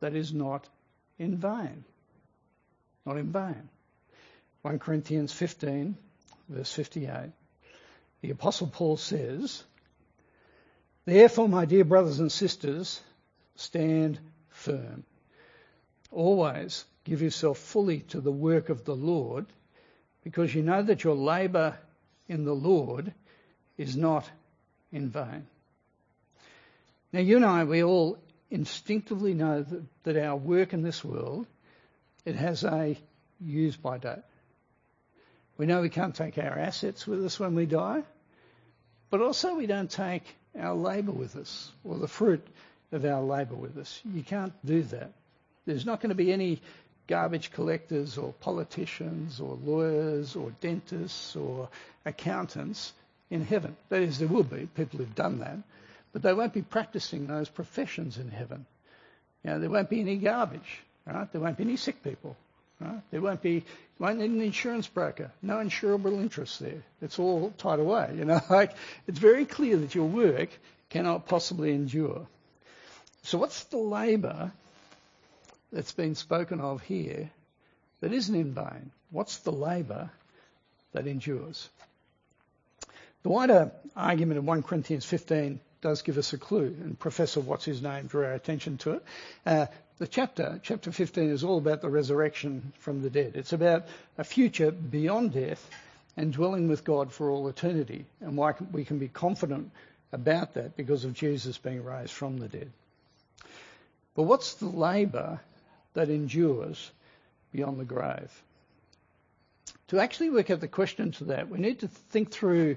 that 0.00 0.14
is 0.14 0.32
not 0.32 0.66
in 1.18 1.36
vain. 1.36 1.84
Not 3.04 3.18
in 3.18 3.30
vain. 3.30 3.68
1 4.62 4.78
Corinthians 4.78 5.32
15, 5.32 5.96
verse 6.48 6.72
58, 6.72 7.30
the 8.20 8.30
Apostle 8.30 8.66
Paul 8.66 8.96
says, 8.96 9.62
Therefore, 11.04 11.48
my 11.48 11.64
dear 11.64 11.84
brothers 11.84 12.20
and 12.20 12.30
sisters, 12.30 13.00
stand 13.56 14.18
firm. 14.50 15.04
Always 16.10 16.84
give 17.04 17.22
yourself 17.22 17.58
fully 17.58 18.00
to 18.00 18.20
the 18.20 18.32
work 18.32 18.68
of 18.68 18.84
the 18.84 18.94
Lord, 18.94 19.46
because 20.22 20.54
you 20.54 20.62
know 20.62 20.82
that 20.82 21.04
your 21.04 21.14
labour 21.14 21.78
in 22.28 22.44
the 22.44 22.54
Lord 22.54 23.12
is 23.78 23.96
not 23.96 24.28
in 24.92 25.08
vain. 25.08 25.46
Now, 27.12 27.20
you 27.20 27.36
and 27.36 27.44
I, 27.44 27.64
we 27.64 27.82
all 27.82 28.18
instinctively 28.50 29.32
know 29.32 29.62
that, 29.62 29.82
that 30.04 30.16
our 30.16 30.36
work 30.36 30.72
in 30.72 30.82
this 30.82 31.02
world, 31.02 31.46
it 32.24 32.34
has 32.34 32.64
a 32.64 32.98
use 33.40 33.76
by 33.76 33.98
date. 33.98 34.18
We 35.58 35.66
know 35.66 35.80
we 35.80 35.90
can't 35.90 36.14
take 36.14 36.38
our 36.38 36.56
assets 36.56 37.06
with 37.06 37.24
us 37.24 37.38
when 37.40 37.56
we 37.56 37.66
die, 37.66 38.04
but 39.10 39.20
also 39.20 39.56
we 39.56 39.66
don't 39.66 39.90
take 39.90 40.22
our 40.58 40.74
labour 40.74 41.12
with 41.12 41.36
us 41.36 41.72
or 41.84 41.98
the 41.98 42.08
fruit 42.08 42.46
of 42.92 43.04
our 43.04 43.20
labour 43.20 43.56
with 43.56 43.76
us. 43.76 44.00
You 44.04 44.22
can't 44.22 44.52
do 44.64 44.82
that. 44.84 45.10
There's 45.66 45.84
not 45.84 46.00
going 46.00 46.10
to 46.10 46.14
be 46.14 46.32
any 46.32 46.62
garbage 47.08 47.50
collectors 47.50 48.16
or 48.18 48.32
politicians 48.34 49.40
or 49.40 49.58
lawyers 49.64 50.36
or 50.36 50.52
dentists 50.60 51.34
or 51.34 51.68
accountants 52.04 52.92
in 53.28 53.44
heaven. 53.44 53.76
That 53.88 54.02
is, 54.02 54.18
there 54.18 54.28
will 54.28 54.44
be 54.44 54.68
people 54.76 55.00
who've 55.00 55.14
done 55.14 55.40
that, 55.40 55.58
but 56.12 56.22
they 56.22 56.32
won't 56.32 56.54
be 56.54 56.62
practicing 56.62 57.26
those 57.26 57.48
professions 57.48 58.16
in 58.16 58.30
heaven. 58.30 58.64
You 59.44 59.50
know, 59.50 59.58
there 59.58 59.70
won't 59.70 59.90
be 59.90 60.00
any 60.00 60.16
garbage, 60.18 60.82
right? 61.04 61.30
There 61.32 61.40
won't 61.40 61.56
be 61.56 61.64
any 61.64 61.76
sick 61.76 62.02
people. 62.04 62.36
There 63.10 63.20
won't 63.20 63.42
be, 63.42 63.64
need 63.98 64.20
an 64.20 64.40
insurance 64.40 64.86
broker. 64.86 65.32
No 65.42 65.56
insurable 65.56 66.20
interest 66.20 66.60
there. 66.60 66.82
It's 67.02 67.18
all 67.18 67.52
tied 67.58 67.80
away. 67.80 68.14
You 68.16 68.24
know, 68.24 68.40
like 68.50 68.74
it's 69.06 69.18
very 69.18 69.44
clear 69.44 69.76
that 69.78 69.94
your 69.94 70.06
work 70.06 70.50
cannot 70.90 71.26
possibly 71.26 71.72
endure. 71.72 72.26
So 73.22 73.38
what's 73.38 73.64
the 73.64 73.78
labour 73.78 74.52
that's 75.72 75.92
been 75.92 76.14
spoken 76.14 76.60
of 76.60 76.82
here 76.82 77.30
that 78.00 78.12
isn't 78.12 78.34
in 78.34 78.54
vain? 78.54 78.90
What's 79.10 79.38
the 79.38 79.52
labour 79.52 80.10
that 80.92 81.06
endures? 81.06 81.68
The 83.22 83.30
wider 83.30 83.72
argument 83.96 84.38
of 84.38 84.44
1 84.44 84.62
Corinthians 84.62 85.04
15 85.04 85.60
does 85.80 86.02
give 86.02 86.18
us 86.18 86.32
a 86.32 86.38
clue, 86.38 86.76
and 86.80 86.98
Professor 86.98 87.40
What's 87.40 87.64
His 87.64 87.82
Name 87.82 88.06
drew 88.06 88.24
our 88.24 88.32
attention 88.32 88.78
to 88.78 88.92
it. 88.92 89.04
Uh, 89.44 89.66
the 89.98 90.06
chapter, 90.06 90.60
chapter 90.62 90.92
15, 90.92 91.30
is 91.30 91.42
all 91.42 91.58
about 91.58 91.80
the 91.80 91.90
resurrection 91.90 92.72
from 92.78 93.02
the 93.02 93.10
dead. 93.10 93.32
It's 93.34 93.52
about 93.52 93.86
a 94.16 94.24
future 94.24 94.70
beyond 94.70 95.32
death 95.32 95.68
and 96.16 96.32
dwelling 96.32 96.68
with 96.68 96.84
God 96.84 97.12
for 97.12 97.30
all 97.30 97.48
eternity, 97.48 98.06
and 98.20 98.36
why 98.36 98.54
we 98.72 98.84
can 98.84 98.98
be 98.98 99.08
confident 99.08 99.70
about 100.12 100.54
that 100.54 100.76
because 100.76 101.04
of 101.04 101.14
Jesus 101.14 101.58
being 101.58 101.84
raised 101.84 102.12
from 102.12 102.38
the 102.38 102.48
dead. 102.48 102.70
But 104.14 104.24
what's 104.24 104.54
the 104.54 104.66
labour 104.66 105.40
that 105.94 106.10
endures 106.10 106.90
beyond 107.52 107.78
the 107.80 107.84
grave? 107.84 108.42
To 109.88 110.00
actually 110.00 110.30
work 110.30 110.50
out 110.50 110.60
the 110.60 110.68
question 110.68 111.12
to 111.12 111.24
that, 111.24 111.48
we 111.48 111.58
need 111.58 111.80
to 111.80 111.88
think 111.88 112.30
through, 112.30 112.76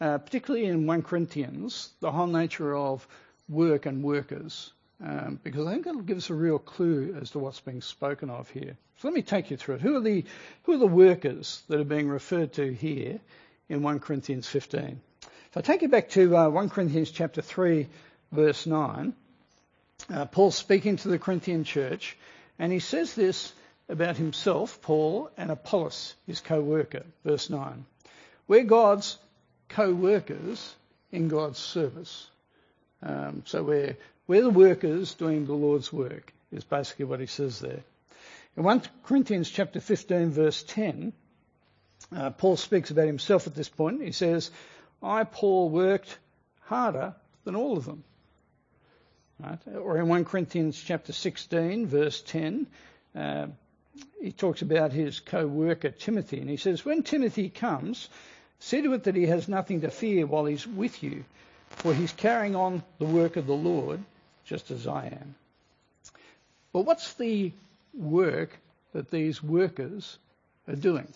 uh, 0.00 0.18
particularly 0.18 0.66
in 0.66 0.86
1 0.86 1.02
Corinthians, 1.02 1.90
the 2.00 2.12
whole 2.12 2.26
nature 2.26 2.74
of 2.76 3.06
work 3.48 3.84
and 3.86 4.02
workers 4.02 4.72
because 5.42 5.66
I 5.66 5.72
think 5.72 5.86
it'll 5.86 6.02
give 6.02 6.18
us 6.18 6.30
a 6.30 6.34
real 6.34 6.58
clue 6.58 7.16
as 7.20 7.30
to 7.30 7.38
what's 7.38 7.60
being 7.60 7.80
spoken 7.80 8.30
of 8.30 8.48
here. 8.50 8.76
So 8.98 9.08
let 9.08 9.14
me 9.14 9.22
take 9.22 9.50
you 9.50 9.56
through 9.56 9.76
it. 9.76 9.80
Who 9.80 9.96
are 9.96 10.00
the 10.00 10.24
who 10.62 10.72
are 10.74 10.78
the 10.78 10.86
workers 10.86 11.62
that 11.68 11.80
are 11.80 11.84
being 11.84 12.08
referred 12.08 12.52
to 12.54 12.72
here 12.72 13.18
in 13.68 13.82
1 13.82 13.98
Corinthians 14.00 14.46
15? 14.46 15.00
So 15.22 15.30
I 15.56 15.60
take 15.60 15.82
you 15.82 15.88
back 15.88 16.10
to 16.10 16.36
uh, 16.36 16.48
1 16.48 16.70
Corinthians 16.70 17.10
chapter 17.10 17.42
3, 17.42 17.88
verse 18.30 18.64
9. 18.64 19.12
Uh, 20.08 20.24
Paul's 20.26 20.56
speaking 20.56 20.96
to 20.96 21.08
the 21.08 21.18
Corinthian 21.18 21.64
church, 21.64 22.16
and 22.58 22.72
he 22.72 22.78
says 22.78 23.14
this 23.14 23.52
about 23.88 24.16
himself, 24.16 24.80
Paul, 24.82 25.30
and 25.36 25.50
Apollos, 25.50 26.14
his 26.26 26.40
co-worker. 26.40 27.04
Verse 27.24 27.50
9. 27.50 27.84
We're 28.46 28.64
God's 28.64 29.18
co-workers 29.68 30.74
in 31.10 31.28
God's 31.28 31.58
service. 31.58 32.28
Um, 33.02 33.42
so 33.46 33.62
we're 33.62 33.96
we're 34.32 34.40
the 34.40 34.48
workers 34.48 35.12
doing 35.12 35.44
the 35.44 35.52
Lord's 35.52 35.92
work, 35.92 36.32
is 36.52 36.64
basically 36.64 37.04
what 37.04 37.20
he 37.20 37.26
says 37.26 37.60
there. 37.60 37.82
In 38.56 38.62
1 38.62 38.82
Corinthians 39.04 39.50
chapter 39.50 39.78
15, 39.78 40.30
verse 40.30 40.62
10, 40.62 41.12
uh, 42.16 42.30
Paul 42.30 42.56
speaks 42.56 42.90
about 42.90 43.06
himself 43.06 43.46
at 43.46 43.54
this 43.54 43.68
point. 43.68 44.02
He 44.02 44.12
says, 44.12 44.50
I, 45.02 45.24
Paul, 45.24 45.68
worked 45.68 46.16
harder 46.62 47.14
than 47.44 47.56
all 47.56 47.76
of 47.76 47.84
them. 47.84 48.04
Right? 49.38 49.58
Or 49.76 49.98
in 49.98 50.08
1 50.08 50.24
Corinthians 50.24 50.82
chapter 50.82 51.12
16, 51.12 51.86
verse 51.86 52.22
10, 52.22 52.66
uh, 53.14 53.48
he 54.18 54.32
talks 54.32 54.62
about 54.62 54.94
his 54.94 55.20
co-worker 55.20 55.90
Timothy, 55.90 56.40
and 56.40 56.48
he 56.48 56.56
says, 56.56 56.86
When 56.86 57.02
Timothy 57.02 57.50
comes, 57.50 58.08
see 58.60 58.80
to 58.80 58.94
it 58.94 59.04
that 59.04 59.14
he 59.14 59.26
has 59.26 59.46
nothing 59.46 59.82
to 59.82 59.90
fear 59.90 60.24
while 60.24 60.46
he's 60.46 60.66
with 60.66 61.02
you, 61.02 61.26
for 61.68 61.92
he's 61.92 62.12
carrying 62.12 62.56
on 62.56 62.82
the 62.98 63.04
work 63.04 63.36
of 63.36 63.46
the 63.46 63.52
Lord 63.52 64.02
just 64.52 64.70
as 64.70 64.86
I 64.86 65.06
am. 65.06 65.34
But 66.74 66.82
what's 66.82 67.14
the 67.14 67.52
work 67.94 68.58
that 68.92 69.10
these 69.10 69.42
workers 69.42 70.18
are 70.68 70.76
doing? 70.76 71.08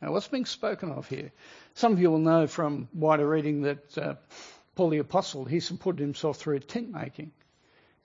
Now, 0.00 0.12
what's 0.12 0.28
being 0.28 0.46
spoken 0.46 0.92
of 0.92 1.06
here? 1.06 1.30
Some 1.74 1.92
of 1.92 2.00
you 2.00 2.10
will 2.10 2.18
know 2.18 2.46
from 2.46 2.88
wider 2.94 3.28
reading 3.28 3.60
that 3.62 3.98
uh, 3.98 4.14
Paul 4.74 4.88
the 4.88 4.98
Apostle, 4.98 5.44
he 5.44 5.60
supported 5.60 6.00
himself 6.00 6.38
through 6.38 6.60
tent 6.60 6.90
making. 6.90 7.30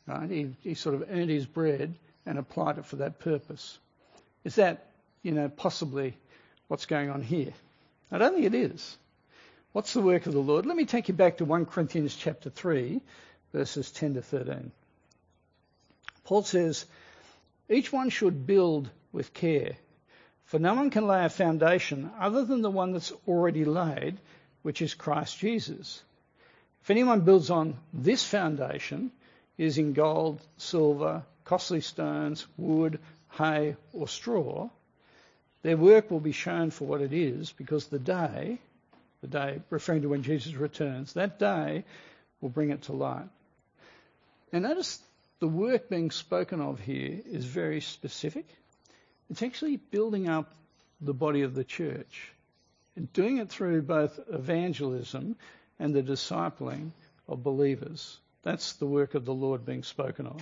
Right? 0.05 0.29
He, 0.29 0.53
he 0.63 0.73
sort 0.73 0.95
of 0.95 1.07
earned 1.09 1.29
his 1.29 1.45
bread 1.45 1.95
and 2.25 2.37
applied 2.37 2.77
it 2.77 2.85
for 2.85 2.97
that 2.97 3.19
purpose. 3.19 3.79
Is 4.43 4.55
that, 4.55 4.87
you 5.21 5.31
know, 5.31 5.47
possibly 5.47 6.13
what's 6.67 6.87
going 6.87 7.09
on 7.09 7.21
here? 7.21 7.53
I 8.11 8.17
don't 8.17 8.33
think 8.33 8.47
it 8.47 8.55
is. 8.55 8.97
What's 9.71 9.93
the 9.93 10.01
work 10.01 10.25
of 10.25 10.33
the 10.33 10.39
Lord? 10.39 10.65
Let 10.65 10.75
me 10.75 10.83
take 10.83 11.07
you 11.07 11.13
back 11.13 11.37
to 11.37 11.45
1 11.45 11.67
Corinthians 11.67 12.13
chapter 12.13 12.49
3 12.49 12.99
verses 13.53 13.91
10 13.91 14.15
to 14.15 14.21
13. 14.21 14.71
Paul 16.25 16.43
says, 16.43 16.85
Each 17.69 17.91
one 17.93 18.09
should 18.09 18.45
build 18.45 18.89
with 19.11 19.33
care, 19.33 19.75
for 20.45 20.59
no 20.59 20.73
one 20.73 20.89
can 20.89 21.07
lay 21.07 21.23
a 21.23 21.29
foundation 21.29 22.11
other 22.19 22.43
than 22.43 22.61
the 22.61 22.69
one 22.69 22.91
that's 22.91 23.13
already 23.27 23.63
laid, 23.63 24.17
which 24.63 24.81
is 24.81 24.93
Christ 24.93 25.37
Jesus. 25.37 26.01
If 26.81 26.89
anyone 26.89 27.21
builds 27.21 27.49
on 27.49 27.77
this 27.93 28.23
foundation, 28.25 29.11
using 29.57 29.93
gold, 29.93 30.41
silver, 30.57 31.23
costly 31.45 31.81
stones, 31.81 32.45
wood, 32.57 32.99
hay, 33.31 33.75
or 33.93 34.07
straw, 34.07 34.69
their 35.61 35.77
work 35.77 36.11
will 36.11 36.19
be 36.19 36.33
shown 36.33 36.71
for 36.71 36.85
what 36.85 37.01
it 37.01 37.13
is, 37.13 37.51
because 37.51 37.87
the 37.87 37.99
day, 37.99 38.59
the 39.21 39.27
day 39.27 39.61
referring 39.69 40.01
to 40.01 40.09
when 40.09 40.23
Jesus 40.23 40.53
returns, 40.55 41.13
that 41.13 41.39
day 41.39 41.85
will 42.41 42.49
bring 42.49 42.71
it 42.71 42.83
to 42.83 42.93
light. 42.93 43.29
Now 44.53 44.59
notice 44.59 44.99
the 45.39 45.47
work 45.47 45.89
being 45.89 46.11
spoken 46.11 46.61
of 46.61 46.79
here 46.79 47.19
is 47.25 47.43
very 47.43 47.81
specific. 47.81 48.45
It's 49.31 49.41
actually 49.41 49.77
building 49.77 50.29
up 50.29 50.53
the 51.01 51.13
body 51.13 51.41
of 51.41 51.55
the 51.55 51.63
church 51.63 52.31
and 52.95 53.11
doing 53.13 53.37
it 53.37 53.49
through 53.49 53.81
both 53.81 54.19
evangelism 54.31 55.37
and 55.79 55.95
the 55.95 56.03
discipling 56.03 56.91
of 57.27 57.41
believers. 57.41 58.19
That's 58.43 58.73
the 58.73 58.85
work 58.85 59.15
of 59.15 59.25
the 59.25 59.33
Lord 59.33 59.65
being 59.65 59.81
spoken 59.81 60.27
of. 60.27 60.37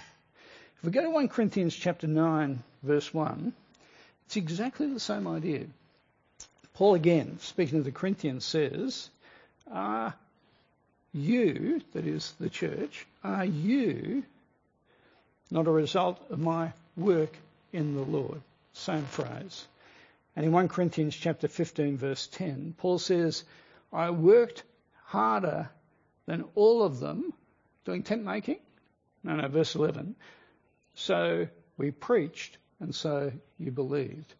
If 0.79 0.83
we 0.83 0.91
go 0.91 1.03
to 1.03 1.09
1 1.09 1.29
Corinthians 1.29 1.73
chapter 1.73 2.07
9 2.07 2.61
verse 2.83 3.13
1, 3.13 3.53
it's 4.25 4.35
exactly 4.35 4.91
the 4.91 4.99
same 4.99 5.25
idea. 5.25 5.67
Paul 6.73 6.95
again, 6.95 7.39
speaking 7.39 7.79
to 7.79 7.83
the 7.83 7.93
Corinthians, 7.93 8.43
says, 8.43 9.09
Are 9.71 10.13
you, 11.13 11.81
that 11.93 12.05
is 12.05 12.33
the 12.39 12.49
church, 12.49 13.05
are 13.23 13.45
you 13.45 14.23
not 15.49 15.67
a 15.67 15.71
result 15.71 16.19
of 16.29 16.39
my 16.39 16.71
work 16.95 17.35
in 17.73 17.95
the 17.95 18.01
Lord? 18.01 18.41
Same 18.73 19.03
phrase. 19.03 19.67
And 20.35 20.45
in 20.45 20.51
1 20.51 20.69
Corinthians 20.69 21.15
chapter 21.15 21.47
15 21.47 21.97
verse 21.97 22.27
10, 22.27 22.75
Paul 22.77 22.99
says, 22.99 23.43
I 23.91 24.11
worked 24.11 24.63
harder 25.03 25.69
than 26.25 26.45
all 26.55 26.83
of 26.83 26.99
them 26.99 27.33
doing 27.83 28.03
tent 28.03 28.23
making. 28.23 28.59
No, 29.23 29.35
no, 29.35 29.47
verse 29.49 29.75
11. 29.75 30.15
So 30.95 31.47
we 31.77 31.91
preached 31.91 32.57
and 32.79 32.95
so 32.95 33.31
you 33.59 33.71
believed. 33.71 34.33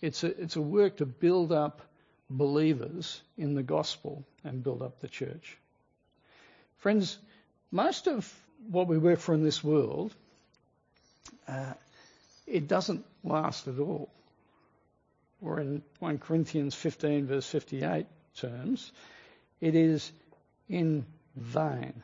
It's 0.00 0.24
a, 0.24 0.40
it's 0.40 0.56
a 0.56 0.62
work 0.62 0.96
to 0.96 1.06
build 1.06 1.52
up 1.52 1.82
believers 2.30 3.20
in 3.36 3.54
the 3.54 3.62
gospel 3.62 4.24
and 4.42 4.62
build 4.62 4.82
up 4.82 5.00
the 5.00 5.08
church. 5.08 5.58
Friends, 6.84 7.16
most 7.70 8.08
of 8.08 8.30
what 8.70 8.88
we 8.88 8.98
work 8.98 9.18
for 9.18 9.34
in 9.34 9.42
this 9.42 9.64
world, 9.64 10.14
uh, 11.48 11.72
it 12.46 12.68
doesn't 12.68 13.06
last 13.22 13.66
at 13.68 13.78
all. 13.78 14.10
Or 15.40 15.60
in 15.60 15.82
1 16.00 16.18
Corinthians 16.18 16.74
15 16.74 17.26
verse 17.26 17.48
58 17.48 18.04
terms, 18.36 18.92
it 19.62 19.74
is 19.74 20.12
in 20.68 21.06
vain. 21.36 22.02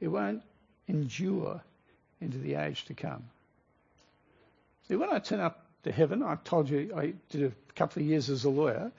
It 0.00 0.08
won't 0.08 0.42
endure 0.88 1.60
into 2.22 2.38
the 2.38 2.54
age 2.54 2.86
to 2.86 2.94
come. 2.94 3.24
See, 4.88 4.96
when 4.96 5.10
I 5.10 5.18
turn 5.18 5.40
up 5.40 5.66
to 5.82 5.92
heaven, 5.92 6.22
I've 6.22 6.44
told 6.44 6.70
you 6.70 6.94
I 6.96 7.12
did 7.28 7.52
a 7.52 7.72
couple 7.74 8.00
of 8.00 8.08
years 8.08 8.30
as 8.30 8.44
a 8.46 8.48
lawyer, 8.50 8.90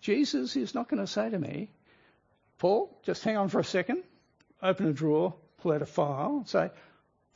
Jesus 0.00 0.56
is 0.56 0.74
not 0.74 0.88
going 0.88 1.04
to 1.04 1.06
say 1.06 1.28
to 1.28 1.38
me, 1.38 1.68
Paul, 2.60 2.96
just 3.02 3.24
hang 3.24 3.36
on 3.36 3.48
for 3.48 3.58
a 3.58 3.64
second, 3.64 4.04
open 4.62 4.86
a 4.86 4.92
drawer, 4.92 5.34
pull 5.58 5.72
out 5.72 5.82
a 5.82 5.86
file, 5.86 6.36
and 6.36 6.48
say, 6.48 6.70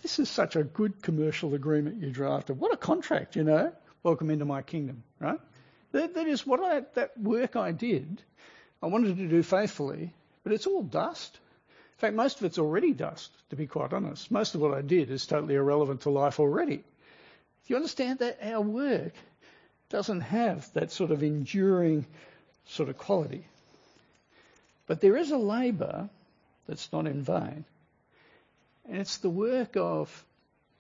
this 0.03 0.19
is 0.19 0.31
such 0.31 0.55
a 0.55 0.63
good 0.63 1.03
commercial 1.03 1.55
agreement 1.55 2.01
you 2.01 2.11
drafted. 2.11 2.61
What 2.61 2.73
a 2.73 2.77
contract, 2.77 3.35
you 3.35 3.43
know. 3.43 3.73
Welcome 4.03 4.31
into 4.31 4.45
my 4.45 4.63
kingdom, 4.63 5.03
right? 5.19 5.41
that, 5.95 6.15
that 6.15 6.27
is 6.27 6.47
what 6.47 6.61
I, 6.61 6.83
that 6.95 7.19
work 7.19 7.57
I 7.57 7.73
did, 7.73 8.21
I 8.83 8.87
wanted 8.87 9.17
to 9.17 9.29
do 9.29 9.43
faithfully, 9.43 10.13
but 10.43 10.53
it's 10.53 10.67
all 10.67 10.83
dust. 10.83 11.39
In 11.69 11.99
fact, 11.99 12.17
most 12.17 12.39
of 12.39 12.45
it's 12.45 12.59
already 12.59 12.93
dust, 12.93 13.31
to 13.51 13.57
be 13.57 13.67
quite 13.67 13.93
honest. 13.93 14.31
Most 14.31 14.55
of 14.55 14.61
what 14.61 14.75
I 14.75 14.83
did 14.83 15.11
is 15.11 15.25
totally 15.25 15.55
irrelevant 15.55 16.03
to 16.03 16.11
life 16.11 16.41
already. 16.41 16.79
Do 16.79 16.83
you 17.69 17.77
understand 17.77 18.19
that 18.19 18.41
our 18.43 18.61
work 18.61 19.15
doesn't 19.89 20.21
have 20.21 20.71
that 20.75 20.91
sort 20.91 21.13
of 21.13 21.23
enduring 21.23 22.05
sort 22.67 22.89
of 22.89 22.99
quality? 22.99 23.47
But 24.87 25.01
there 25.01 25.17
is 25.17 25.31
a 25.31 25.39
labour 25.39 26.09
that's 26.67 26.93
not 26.93 27.07
in 27.07 27.23
vain. 27.23 27.65
And 28.87 28.99
it's 28.99 29.19
the 29.19 29.31
work 29.31 29.77
of 29.77 30.25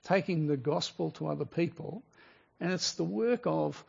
taking 0.04 0.46
the 0.46 0.56
gospel 0.56 1.11
to 1.12 1.28
other 1.28 1.46
people 1.46 2.02
And 2.61 2.73
it's 2.73 2.92
the 2.92 3.04
work 3.04 3.42
of 3.46 3.84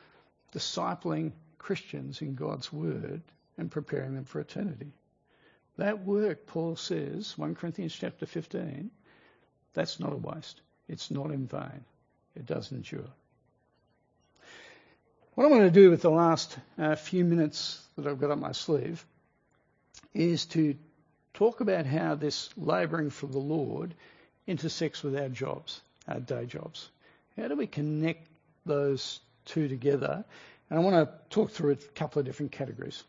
discipling 0.53 1.31
Christians 1.57 2.22
in 2.22 2.36
God's 2.36 2.72
Word 2.72 3.22
and 3.57 3.72
preparing 3.72 4.15
them 4.15 4.25
for 4.25 4.39
eternity. 4.39 4.91
That 5.77 6.05
work, 6.05 6.48
Paul 6.48 6.75
says, 6.75 7.38
1 7.38 7.55
Corinthians 7.55 7.93
chapter 7.93 8.25
15, 8.25 8.89
that's 9.74 10.00
not 10.00 10.13
a 10.13 10.17
waste. 10.17 10.62
It's 10.88 11.12
not 11.12 11.31
in 11.31 11.48
vain. 11.48 11.84
It 12.36 12.45
does 12.45 12.72
endure. 12.72 13.07
What 15.34 15.45
I 15.45 15.50
want 15.50 15.63
to 15.63 15.72
do 15.72 15.89
with 15.89 16.01
the 16.01 16.12
last 16.12 16.57
uh, 16.77 16.95
few 16.95 17.25
minutes 17.25 17.81
that 17.98 18.07
I've 18.07 18.19
got 18.19 18.31
up 18.31 18.39
my 18.39 18.53
sleeve 18.53 19.05
is 20.15 20.45
to 20.45 20.75
talk 21.34 21.60
about 21.60 21.86
how 21.86 22.15
this 22.15 22.50
labouring 22.57 23.10
for 23.12 23.27
the 23.27 23.38
Lord 23.38 23.93
intersects 24.48 25.03
with 25.03 25.15
our 25.17 25.29
jobs, 25.29 25.81
our 26.07 26.19
day 26.19 26.45
jobs. 26.45 26.89
How 27.38 27.50
do 27.50 27.55
we 27.55 27.67
connect 27.67 28.25
those 28.65 29.19
two 29.43 29.67
together? 29.67 30.24
And 30.69 30.79
I 30.79 30.81
want 30.81 30.95
to 30.95 31.13
talk 31.29 31.51
through 31.51 31.74
a 31.74 31.75
couple 31.75 32.19
of 32.19 32.25
different 32.25 32.53
categories. 32.53 33.03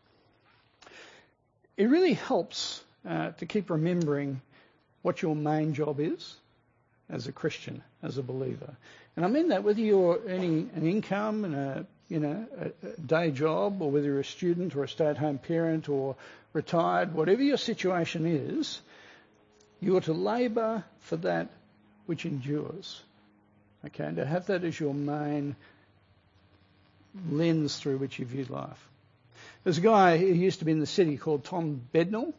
It 1.77 1.85
really 1.85 2.15
helps 2.15 2.83
uh, 3.09 3.31
to 3.33 3.47
keep 3.47 3.71
remembering 3.71 4.41
what 5.03 5.23
your 5.23 5.37
main 5.37 5.75
job 5.75 6.01
is 6.01 6.35
as 7.09 7.29
a 7.29 7.33
Christian, 7.33 7.83
as 8.03 8.19
a 8.19 8.23
believer. 8.23 8.77
And 9.15 9.25
I 9.25 9.29
mean 9.29 9.49
that 9.49 9.63
whether 9.63 9.81
you're 9.81 10.19
earning 10.27 10.71
an 10.75 10.87
income 10.87 11.45
and 11.45 11.55
a 11.55 11.87
you 12.09 12.21
know 12.21 12.47
a, 12.61 12.89
a 12.89 13.01
day 13.01 13.31
job, 13.31 13.81
or 13.83 13.91
whether 13.91 14.07
you're 14.07 14.21
a 14.21 14.25
student 14.25 14.75
or 14.77 14.85
a 14.85 14.89
stay-at-home 14.89 15.39
parent 15.39 15.89
or 15.89 16.17
retired, 16.57 17.15
whatever 17.15 17.43
your 17.43 17.59
situation 17.59 18.27
is, 18.27 18.81
you 19.81 19.97
are 19.97 20.01
to 20.01 20.13
labour 20.15 20.83
for 21.01 21.17
that 21.19 21.49
which 22.07 22.25
endures. 22.25 23.01
Okay, 23.85 24.05
and 24.05 24.17
to 24.17 24.25
have 24.25 24.47
that 24.47 24.65
as 24.65 24.81
your 24.81 24.95
main 24.95 25.55
lens 27.31 27.77
through 27.77 27.99
which 27.99 28.19
you 28.19 28.25
view 28.25 28.47
life. 28.49 28.89
There's 29.63 29.79
a 29.79 29.83
guy 29.83 30.17
who 30.17 30.27
used 30.27 30.61
to 30.61 30.65
be 30.65 30.73
in 30.73 30.81
the 30.81 30.87
city 30.87 31.17
called 31.19 31.45
Tom 31.45 31.83
Bednall. 31.95 32.33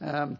Um, 0.00 0.38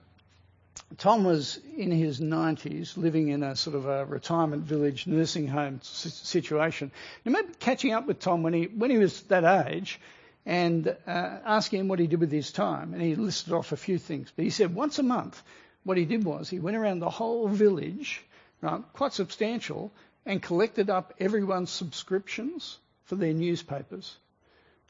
Tom 0.99 1.25
was 1.25 1.59
in 1.77 1.91
his 1.91 2.21
90s 2.21 2.97
living 2.97 3.29
in 3.29 3.43
a 3.43 3.57
sort 3.57 3.75
of 3.77 3.87
a 3.87 4.05
retirement 4.05 4.63
village 4.63 5.07
nursing 5.07 5.49
home 5.49 5.81
situation. 5.83 6.91
You 7.25 7.31
remember 7.33 7.53
catching 7.59 7.93
up 7.93 8.07
with 8.07 8.21
Tom 8.21 8.43
when 8.43 8.53
he, 8.53 8.65
when 8.67 8.91
he 8.91 8.99
was 8.99 9.23
that 9.23 9.67
age 9.69 10.01
and 10.47 10.89
uh, 11.07 11.39
asking 11.45 11.81
him 11.81 11.89
what 11.89 11.99
he 11.99 12.07
did 12.07 12.21
with 12.21 12.33
his 12.33 12.53
time. 12.53 12.93
And 12.93 13.03
he 13.03 13.15
listed 13.15 13.53
off 13.53 13.73
a 13.73 13.77
few 13.77 13.99
things. 13.99 14.33
But 14.35 14.45
he 14.45 14.51
said 14.51 14.75
once 14.75 14.99
a 14.99 15.03
month, 15.03 15.43
what 15.85 15.97
he 15.97 16.05
did 16.05 16.25
was 16.25 16.49
he 16.49 16.59
went 16.59 16.77
around 16.77 16.99
the 16.99 17.11
whole 17.11 17.49
village, 17.49 18.23
right, 18.61 18.83
quite 18.93 19.13
substantial, 19.13 19.93
and 20.27 20.43
collected 20.43 20.91
up 20.91 21.15
everyone's 21.21 21.71
subscriptions 21.71 22.79
for 23.05 23.17
their 23.17 23.35
newspapers. 23.35 24.17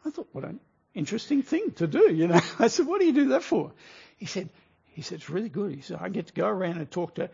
I 0.05 0.11
thought, 0.11 0.29
what 0.33 0.45
an 0.45 0.61
interesting 0.95 1.43
thing 1.43 1.73
to 1.77 1.87
do, 1.87 2.13
you 2.13 2.29
know. 2.29 2.41
I 2.59 2.69
said, 2.69 2.87
what 2.87 3.01
do 3.01 3.07
you 3.07 3.13
do 3.13 3.29
that 3.31 3.43
for? 3.43 3.73
He 4.17 4.27
said, 4.27 4.49
he 4.87 5.03
said, 5.03 5.19
it's 5.19 5.31
really 5.31 5.49
good. 5.49 5.75
He 5.75 5.81
said, 5.81 5.99
I 6.01 6.09
get 6.09 6.29
to 6.29 6.33
go 6.33 6.47
around 6.47 6.79
and 6.79 6.91
talk 6.91 7.17
to 7.17 7.31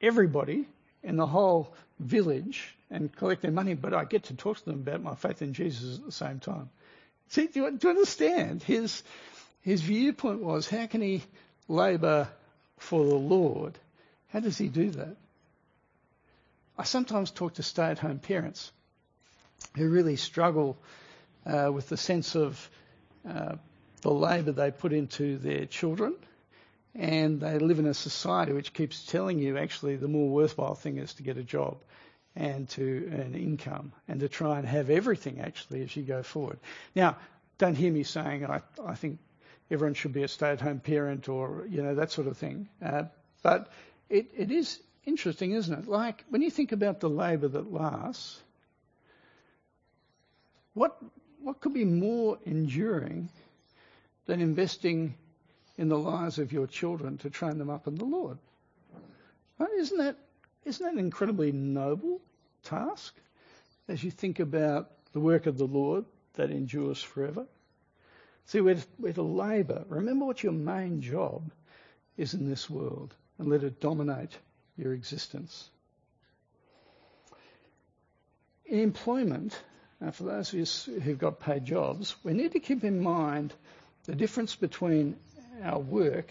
everybody 0.00 0.66
in 1.02 1.16
the 1.16 1.26
whole 1.26 1.74
village 1.98 2.74
and 2.90 3.14
collect 3.14 3.42
their 3.42 3.50
money, 3.50 3.74
but 3.74 3.92
I 3.92 4.04
get 4.04 4.24
to 4.24 4.34
talk 4.34 4.58
to 4.58 4.64
them 4.64 4.80
about 4.80 5.02
my 5.02 5.14
faith 5.14 5.42
in 5.42 5.52
Jesus 5.52 5.98
at 5.98 6.04
the 6.04 6.12
same 6.12 6.38
time. 6.40 6.70
See, 7.28 7.46
do 7.46 7.60
you, 7.60 7.70
do 7.70 7.88
you 7.88 7.90
understand? 7.90 8.62
His, 8.62 9.02
his 9.62 9.80
viewpoint 9.80 10.42
was, 10.42 10.68
how 10.68 10.86
can 10.86 11.00
he 11.00 11.22
labour 11.68 12.28
for 12.78 13.04
the 13.04 13.14
Lord? 13.14 13.78
How 14.28 14.40
does 14.40 14.58
he 14.58 14.68
do 14.68 14.90
that? 14.90 15.16
I 16.76 16.84
sometimes 16.84 17.30
talk 17.30 17.54
to 17.54 17.62
stay-at-home 17.62 18.18
parents 18.18 18.72
who 19.76 19.88
really 19.88 20.16
struggle 20.16 20.76
uh, 21.46 21.70
with 21.72 21.88
the 21.88 21.96
sense 21.96 22.34
of 22.34 22.70
uh, 23.28 23.56
the 24.00 24.10
labour 24.10 24.52
they 24.52 24.70
put 24.70 24.92
into 24.92 25.38
their 25.38 25.66
children, 25.66 26.14
and 26.94 27.40
they 27.40 27.58
live 27.58 27.78
in 27.78 27.86
a 27.86 27.94
society 27.94 28.52
which 28.52 28.72
keeps 28.72 29.04
telling 29.04 29.38
you 29.38 29.56
actually 29.56 29.96
the 29.96 30.08
more 30.08 30.28
worthwhile 30.28 30.74
thing 30.74 30.98
is 30.98 31.14
to 31.14 31.22
get 31.22 31.36
a 31.36 31.42
job 31.42 31.76
and 32.34 32.68
to 32.70 33.10
earn 33.12 33.34
income 33.34 33.92
and 34.08 34.20
to 34.20 34.28
try 34.28 34.58
and 34.58 34.66
have 34.66 34.90
everything 34.90 35.40
actually 35.40 35.82
as 35.82 35.94
you 35.94 36.02
go 36.02 36.22
forward. 36.22 36.58
Now, 36.94 37.16
don't 37.58 37.74
hear 37.74 37.92
me 37.92 38.02
saying 38.02 38.46
I, 38.46 38.60
I 38.84 38.94
think 38.94 39.18
everyone 39.70 39.94
should 39.94 40.12
be 40.12 40.22
a 40.22 40.28
stay-at-home 40.28 40.80
parent 40.80 41.28
or 41.28 41.66
you 41.68 41.82
know 41.82 41.94
that 41.94 42.10
sort 42.10 42.26
of 42.26 42.36
thing, 42.36 42.68
uh, 42.84 43.04
but 43.42 43.70
it, 44.08 44.26
it 44.36 44.50
is 44.50 44.80
interesting, 45.04 45.52
isn't 45.52 45.78
it? 45.78 45.88
Like 45.88 46.24
when 46.30 46.42
you 46.42 46.50
think 46.50 46.72
about 46.72 47.00
the 47.00 47.10
labour 47.10 47.48
that 47.48 47.72
lasts, 47.72 48.40
what 50.74 50.96
what 51.42 51.60
could 51.60 51.74
be 51.74 51.84
more 51.84 52.38
enduring 52.44 53.28
than 54.26 54.40
investing 54.40 55.14
in 55.76 55.88
the 55.88 55.98
lives 55.98 56.38
of 56.38 56.52
your 56.52 56.66
children 56.66 57.18
to 57.18 57.30
train 57.30 57.58
them 57.58 57.70
up 57.70 57.86
in 57.86 57.96
the 57.96 58.04
Lord? 58.04 58.38
Right? 59.58 59.70
Isn't 59.78 59.98
that 59.98 60.16
isn't 60.64 60.84
that 60.84 60.92
an 60.92 60.98
incredibly 60.98 61.52
noble 61.52 62.20
task 62.62 63.14
as 63.88 64.02
you 64.02 64.10
think 64.10 64.40
about 64.40 64.90
the 65.12 65.20
work 65.20 65.46
of 65.46 65.58
the 65.58 65.66
Lord 65.66 66.04
that 66.34 66.50
endures 66.50 67.02
forever? 67.02 67.46
See, 68.46 68.60
we're 68.60 68.76
to, 68.76 68.86
we're 68.98 69.12
to 69.12 69.22
labour. 69.22 69.84
Remember 69.88 70.24
what 70.24 70.42
your 70.42 70.52
main 70.52 71.00
job 71.00 71.50
is 72.16 72.34
in 72.34 72.48
this 72.48 72.68
world 72.68 73.14
and 73.38 73.48
let 73.48 73.64
it 73.64 73.80
dominate 73.80 74.36
your 74.76 74.92
existence. 74.92 75.70
In 78.66 78.80
employment, 78.80 79.56
for 80.12 80.24
those 80.24 80.52
of 80.52 80.60
us 80.60 80.84
who've 80.84 81.18
got 81.18 81.40
paid 81.40 81.64
jobs, 81.64 82.16
we 82.24 82.32
need 82.32 82.52
to 82.52 82.60
keep 82.60 82.84
in 82.84 83.00
mind 83.00 83.52
the 84.04 84.14
difference 84.14 84.56
between 84.56 85.16
our 85.62 85.78
work 85.78 86.26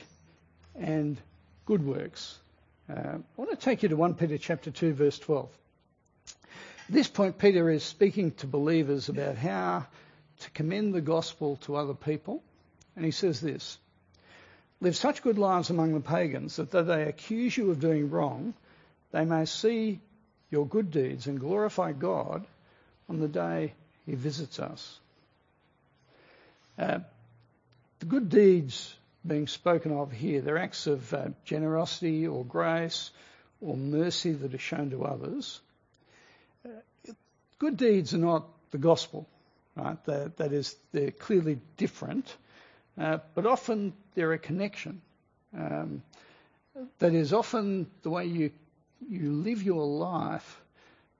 and 0.75 1.17
good 1.65 1.85
works. 1.85 2.40
Uh, 2.91 3.17
I 3.17 3.19
want 3.37 3.51
to 3.51 3.55
take 3.55 3.83
you 3.83 3.89
to 3.89 3.95
1 3.95 4.15
Peter 4.15 4.37
chapter 4.37 4.69
2 4.69 4.93
verse 4.93 5.17
12. 5.19 5.49
At 6.27 6.93
this 6.93 7.07
point, 7.07 7.37
Peter 7.37 7.69
is 7.69 7.83
speaking 7.83 8.31
to 8.31 8.47
believers 8.47 9.07
about 9.07 9.37
how 9.37 9.85
to 10.39 10.49
commend 10.49 10.93
the 10.93 11.01
gospel 11.01 11.55
to 11.61 11.77
other 11.77 11.93
people. 11.93 12.43
And 12.95 13.05
he 13.05 13.11
says 13.11 13.39
this, 13.39 13.77
Live 14.81 14.97
such 14.97 15.21
good 15.21 15.37
lives 15.37 15.69
among 15.69 15.93
the 15.93 16.01
pagans 16.01 16.57
that 16.57 16.71
though 16.71 16.83
they 16.83 17.03
accuse 17.03 17.55
you 17.55 17.71
of 17.71 17.79
doing 17.79 18.09
wrong, 18.09 18.53
they 19.11 19.23
may 19.23 19.45
see 19.45 19.99
your 20.49 20.67
good 20.67 20.91
deeds 20.91 21.27
and 21.27 21.39
glorify 21.39 21.93
God 21.93 22.45
on 23.07 23.19
the 23.19 23.27
day 23.29 23.73
he 24.05 24.15
visits 24.15 24.59
us. 24.59 24.99
Uh, 26.77 26.99
the 27.99 28.05
good 28.05 28.27
deeds 28.27 28.93
being 29.25 29.47
spoken 29.47 29.91
of 29.91 30.11
here, 30.11 30.41
they're 30.41 30.57
acts 30.57 30.87
of 30.87 31.13
uh, 31.13 31.29
generosity 31.45 32.27
or 32.27 32.43
grace 32.43 33.11
or 33.61 33.77
mercy 33.77 34.31
that 34.31 34.53
are 34.53 34.59
shown 34.59 34.89
to 34.91 35.05
others. 35.05 35.61
Uh, 36.65 37.11
good 37.59 37.77
deeds 37.77 38.13
are 38.13 38.19
not 38.19 38.47
the 38.71 38.77
gospel, 38.77 39.27
right? 39.75 40.03
That, 40.05 40.37
that 40.37 40.53
is, 40.53 40.75
they're 40.91 41.11
clearly 41.11 41.59
different, 41.77 42.35
uh, 42.99 43.19
but 43.35 43.45
often 43.45 43.93
they're 44.15 44.33
a 44.33 44.39
connection. 44.39 45.01
Um, 45.57 46.01
that 46.99 47.13
is 47.13 47.33
often 47.33 47.87
the 48.01 48.09
way 48.09 48.25
you 48.25 48.51
you 49.09 49.31
live 49.31 49.63
your 49.63 49.85
life 49.85 50.61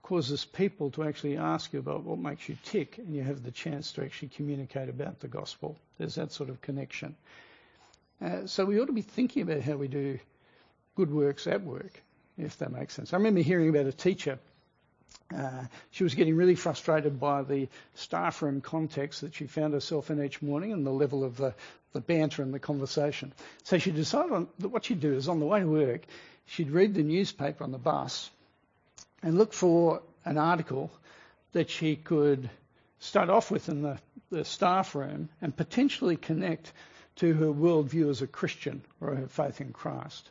causes 0.04 0.46
people 0.46 0.92
to 0.92 1.04
actually 1.04 1.38
ask 1.38 1.74
you 1.74 1.80
about 1.80 2.04
what 2.04 2.20
makes 2.20 2.48
you 2.50 2.58
tick, 2.64 2.98
and 2.98 3.16
you 3.16 3.24
have 3.24 3.44
the 3.44 3.52
chance 3.52 3.94
to 3.94 4.04
actually 4.04 4.30
communicate 4.30 4.90
about 4.90 5.20
the 5.20 5.28
gospel. 5.28 5.78
There's 5.98 6.16
that 6.16 6.32
sort 6.32 6.50
of 6.50 6.62
connection. 6.62 7.16
Uh, 8.24 8.46
so 8.46 8.66
we 8.66 8.80
ought 8.80 8.86
to 8.86 8.94
be 8.94 9.02
thinking 9.02 9.42
about 9.42 9.62
how 9.62 9.76
we 9.76 9.88
do 9.88 10.20
good 10.96 11.12
works 11.12 11.48
at 11.48 11.64
work, 11.64 12.02
if 12.38 12.58
that 12.60 12.72
makes 12.72 12.94
sense. 12.94 13.14
I 13.14 13.18
remember 13.18 13.42
hearing 13.42 13.70
about 13.70 13.88
a 13.88 13.92
teacher. 13.92 14.38
Uh, 15.36 15.64
she 15.92 16.04
was 16.04 16.14
getting 16.14 16.36
really 16.36 16.56
frustrated 16.56 17.20
by 17.20 17.42
the 17.42 17.68
staff 17.96 18.42
room 18.42 18.62
context 18.62 19.22
that 19.22 19.34
she 19.34 19.48
found 19.48 19.74
herself 19.74 20.12
in 20.12 20.24
each 20.24 20.42
morning 20.42 20.72
and 20.72 20.86
the 20.86 20.92
level 20.92 21.24
of 21.24 21.38
the, 21.38 21.54
the 21.94 22.02
banter 22.02 22.44
and 22.44 22.54
the 22.54 22.60
conversation. 22.60 23.34
So 23.64 23.78
she 23.78 23.92
decided 23.92 24.32
on, 24.34 24.48
that 24.60 24.70
what 24.70 24.86
she'd 24.86 25.00
do 25.00 25.14
is 25.14 25.28
on 25.28 25.40
the 25.40 25.46
way 25.46 25.62
to 25.62 25.68
work, 25.68 26.02
she'd 26.46 26.70
read 26.70 26.94
the 26.94 27.04
newspaper 27.04 27.64
on 27.64 27.72
the 27.72 27.78
bus 27.78 28.30
and 29.24 29.38
look 29.38 29.54
for 29.54 30.02
an 30.26 30.38
article 30.38 30.92
that 31.54 31.70
she 31.70 31.96
could 31.96 32.50
start 33.00 33.30
off 33.30 33.52
with 33.52 33.70
in 33.70 33.82
the, 33.82 33.98
the 34.30 34.46
staff 34.46 34.96
room 34.96 35.30
and 35.42 35.56
potentially 35.56 36.18
connect 36.18 36.72
to 37.18 37.34
her 37.34 37.48
worldview 37.48 38.10
as 38.10 38.22
a 38.22 38.28
Christian 38.28 38.82
or 39.00 39.16
her 39.16 39.28
faith 39.28 39.62
in 39.62 39.74
Christ. 39.74 40.30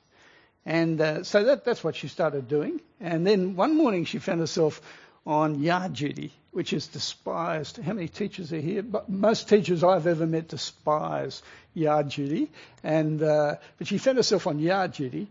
And 0.67 1.01
uh, 1.01 1.25
so 1.25 1.45
that, 1.45 1.65
that's 1.65 1.83
what 1.83 1.97
she 1.97 2.09
started 2.09 2.49
doing. 2.49 2.81
And 3.01 3.27
then 3.27 3.57
one 3.57 3.77
morning 3.77 4.05
she 4.05 4.19
found 4.19 4.41
herself 4.41 4.81
on 5.27 5.61
yard 5.61 5.95
duty, 5.95 6.33
which 6.51 6.73
is 6.73 6.87
despised. 6.87 7.79
How 7.79 7.93
many 7.93 8.09
teachers 8.09 8.53
are 8.53 8.61
here? 8.61 8.83
But 8.83 9.09
most 9.09 9.49
teachers 9.49 9.85
I've 9.85 10.07
ever 10.07 10.27
met 10.27 10.49
despise 10.49 11.43
yard 11.75 12.11
duty. 12.11 12.51
And 12.83 13.23
uh, 13.23 13.57
but 13.79 13.87
she 13.87 13.99
found 13.99 14.19
herself 14.19 14.47
on 14.47 14.59
yard 14.59 14.93
duty 14.93 15.29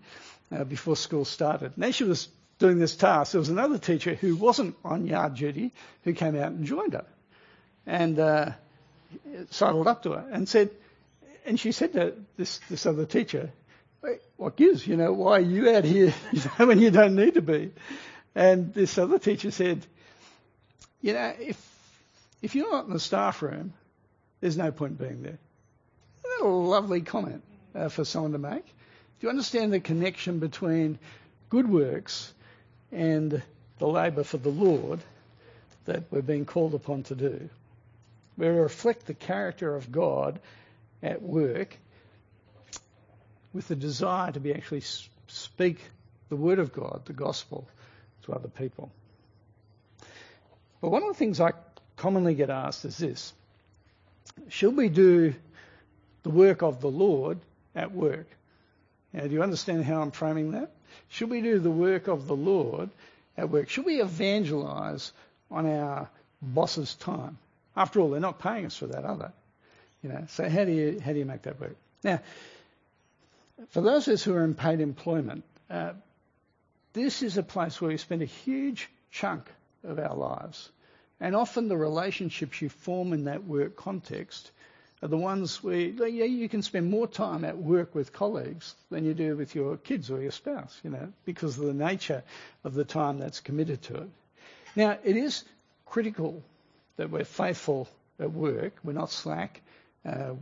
uh, 0.51 0.63
before 0.63 0.95
school 0.95 1.25
started. 1.25 1.77
Now 1.77 1.91
she 1.91 2.03
was 2.03 2.27
doing 2.59 2.77
this 2.77 2.95
task, 2.95 3.31
there 3.31 3.39
was 3.39 3.49
another 3.49 3.77
teacher 3.77 4.13
who 4.13 4.35
wasn't 4.35 4.75
on 4.83 5.07
yard 5.07 5.35
duty 5.35 5.71
who 6.03 6.13
came 6.13 6.35
out 6.35 6.51
and 6.51 6.65
joined 6.65 6.93
her 6.93 7.05
and 7.87 8.19
uh, 8.19 8.51
sidled 9.49 9.87
up 9.87 10.03
to 10.03 10.11
her 10.11 10.25
and 10.31 10.47
said, 10.47 10.69
and 11.49 11.59
she 11.59 11.71
said 11.71 11.93
to 11.93 12.13
this, 12.37 12.59
this 12.69 12.85
other 12.85 13.05
teacher, 13.05 13.51
what 14.37 14.55
gives? 14.55 14.85
You 14.85 14.95
know, 14.95 15.11
why 15.11 15.37
are 15.37 15.41
you 15.41 15.69
out 15.71 15.83
here 15.83 16.13
you 16.31 16.41
when 16.65 16.79
you 16.79 16.91
don't 16.91 17.15
need 17.15 17.33
to 17.33 17.41
be? 17.41 17.71
And 18.35 18.71
this 18.73 18.97
other 18.97 19.17
teacher 19.17 19.49
said, 19.49 19.85
you 21.01 21.13
know, 21.13 21.33
if 21.39 21.59
if 22.41 22.55
you're 22.55 22.71
not 22.71 22.85
in 22.85 22.93
the 22.93 22.99
staff 22.99 23.41
room, 23.41 23.73
there's 24.39 24.57
no 24.57 24.71
point 24.71 24.97
being 24.97 25.23
there. 25.23 25.39
A 26.41 26.45
lovely 26.45 27.01
comment 27.01 27.43
uh, 27.75 27.89
for 27.89 28.05
someone 28.05 28.31
to 28.33 28.37
make? 28.37 28.65
Do 28.65 29.27
you 29.27 29.29
understand 29.29 29.73
the 29.73 29.79
connection 29.79 30.39
between 30.39 30.99
good 31.49 31.67
works 31.67 32.31
and 32.91 33.41
the 33.79 33.87
labour 33.87 34.23
for 34.23 34.37
the 34.37 34.49
Lord 34.49 34.99
that 35.85 36.03
we're 36.11 36.21
being 36.21 36.45
called 36.45 36.75
upon 36.75 37.03
to 37.03 37.15
do? 37.15 37.49
We 38.37 38.47
reflect 38.47 39.07
the 39.07 39.13
character 39.13 39.75
of 39.75 39.91
God 39.91 40.39
at 41.01 41.21
work 41.21 41.77
with 43.53 43.67
the 43.67 43.75
desire 43.75 44.31
to 44.31 44.39
be 44.39 44.53
actually 44.53 44.83
speak 45.27 45.79
the 46.29 46.35
word 46.35 46.59
of 46.59 46.71
God, 46.71 47.01
the 47.05 47.13
gospel, 47.13 47.67
to 48.23 48.33
other 48.33 48.47
people. 48.47 48.91
But 50.81 50.89
one 50.89 51.03
of 51.03 51.09
the 51.09 51.15
things 51.15 51.39
I 51.39 51.51
commonly 51.97 52.35
get 52.35 52.49
asked 52.49 52.85
is 52.85 52.97
this 52.97 53.33
Should 54.49 54.77
we 54.77 54.89
do 54.89 55.33
the 56.23 56.29
work 56.29 56.61
of 56.61 56.81
the 56.81 56.89
Lord 56.89 57.39
at 57.75 57.91
work? 57.91 58.27
Now, 59.13 59.23
do 59.23 59.29
you 59.29 59.41
understand 59.41 59.85
how 59.85 60.01
I'm 60.01 60.11
framing 60.11 60.51
that? 60.51 60.71
Should 61.09 61.29
we 61.29 61.41
do 61.41 61.59
the 61.59 61.71
work 61.71 62.07
of 62.07 62.27
the 62.27 62.35
Lord 62.35 62.89
at 63.37 63.49
work? 63.49 63.69
Should 63.69 63.85
we 63.85 64.01
evangelize 64.01 65.11
on 65.49 65.65
our 65.65 66.09
boss's 66.41 66.93
time? 66.95 67.37
After 67.75 67.99
all, 67.99 68.09
they're 68.11 68.19
not 68.19 68.39
paying 68.39 68.65
us 68.65 68.75
for 68.75 68.87
that, 68.87 69.05
are 69.05 69.17
they? 69.17 69.38
You 70.03 70.09
know, 70.09 70.25
so 70.29 70.47
how 70.47 70.65
do 70.65 70.71
you 70.71 70.99
how 71.03 71.11
do 71.11 71.19
you 71.19 71.25
make 71.25 71.41
that 71.43 71.59
work? 71.59 71.75
Now, 72.03 72.21
for 73.69 73.81
those 73.81 74.07
of 74.07 74.13
us 74.13 74.23
who 74.23 74.33
are 74.33 74.43
in 74.43 74.53
paid 74.55 74.79
employment, 74.79 75.43
uh, 75.69 75.91
this 76.93 77.21
is 77.21 77.37
a 77.37 77.43
place 77.43 77.81
where 77.81 77.89
we 77.89 77.97
spend 77.97 78.21
a 78.21 78.25
huge 78.25 78.89
chunk 79.11 79.49
of 79.83 79.99
our 79.99 80.15
lives. 80.15 80.69
And 81.19 81.35
often 81.35 81.67
the 81.67 81.77
relationships 81.77 82.61
you 82.61 82.69
form 82.69 83.11
in 83.11 83.25
that 83.25 83.43
work 83.43 83.75
context 83.75 84.51
are 85.01 85.07
the 85.07 85.17
ones 85.17 85.63
where 85.63 85.75
yeah, 85.75 86.25
you 86.25 86.49
can 86.49 86.61
spend 86.61 86.89
more 86.89 87.07
time 87.07 87.45
at 87.45 87.57
work 87.57 87.95
with 87.95 88.13
colleagues 88.13 88.75
than 88.89 89.05
you 89.05 89.13
do 89.13 89.35
with 89.35 89.55
your 89.55 89.77
kids 89.77 90.09
or 90.09 90.21
your 90.21 90.31
spouse, 90.31 90.79
you 90.83 90.89
know, 90.89 91.11
because 91.25 91.57
of 91.57 91.65
the 91.65 91.73
nature 91.73 92.23
of 92.63 92.73
the 92.73 92.83
time 92.83 93.19
that's 93.19 93.39
committed 93.39 93.81
to 93.83 93.95
it. 93.95 94.09
Now, 94.75 94.97
it 95.03 95.15
is 95.15 95.43
critical 95.85 96.43
that 96.97 97.09
we're 97.09 97.23
faithful 97.23 97.87
at 98.19 98.31
work, 98.31 98.73
we're 98.83 98.93
not 98.93 99.11
slack, 99.11 99.61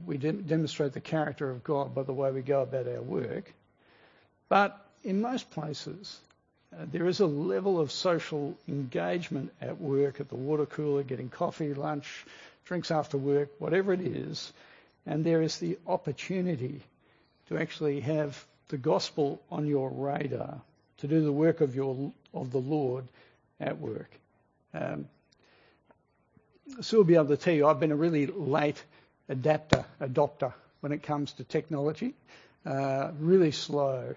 we 0.05 0.17
de- 0.17 0.31
demonstrate 0.33 0.93
the 0.93 1.01
character 1.01 1.49
of 1.49 1.63
God 1.63 1.93
by 1.95 2.03
the 2.03 2.13
way 2.13 2.31
we 2.31 2.41
go 2.41 2.61
about 2.61 2.87
our 2.87 3.01
work. 3.01 3.53
But 4.49 4.79
in 5.03 5.21
most 5.21 5.49
places, 5.51 6.19
uh, 6.73 6.85
there 6.91 7.07
is 7.07 7.19
a 7.19 7.25
level 7.25 7.79
of 7.79 7.91
social 7.91 8.57
engagement 8.67 9.51
at 9.61 9.79
work, 9.79 10.19
at 10.19 10.29
the 10.29 10.35
water 10.35 10.65
cooler, 10.65 11.03
getting 11.03 11.29
coffee, 11.29 11.73
lunch, 11.73 12.25
drinks 12.65 12.91
after 12.91 13.17
work, 13.17 13.49
whatever 13.59 13.93
it 13.93 14.01
is, 14.01 14.51
and 15.05 15.23
there 15.23 15.41
is 15.41 15.57
the 15.57 15.77
opportunity 15.87 16.81
to 17.47 17.57
actually 17.57 18.01
have 18.01 18.43
the 18.67 18.77
gospel 18.77 19.41
on 19.49 19.65
your 19.65 19.89
radar, 19.89 20.59
to 20.97 21.07
do 21.07 21.23
the 21.23 21.31
work 21.31 21.61
of 21.61 21.75
your 21.75 22.11
of 22.33 22.51
the 22.51 22.57
Lord 22.59 23.05
at 23.59 23.79
work. 23.79 24.09
Um, 24.73 25.07
Sue 26.81 26.97
will 26.97 27.03
be 27.05 27.15
able 27.15 27.27
to 27.27 27.37
tell 27.37 27.53
you 27.53 27.65
I've 27.65 27.79
been 27.79 27.93
a 27.93 27.95
really 27.95 28.27
late 28.27 28.83
adapter, 29.29 29.85
adopter 30.01 30.53
when 30.81 30.91
it 30.91 31.03
comes 31.03 31.33
to 31.33 31.43
technology. 31.43 32.13
Uh, 32.65 33.11
really 33.19 33.51
slow 33.51 34.15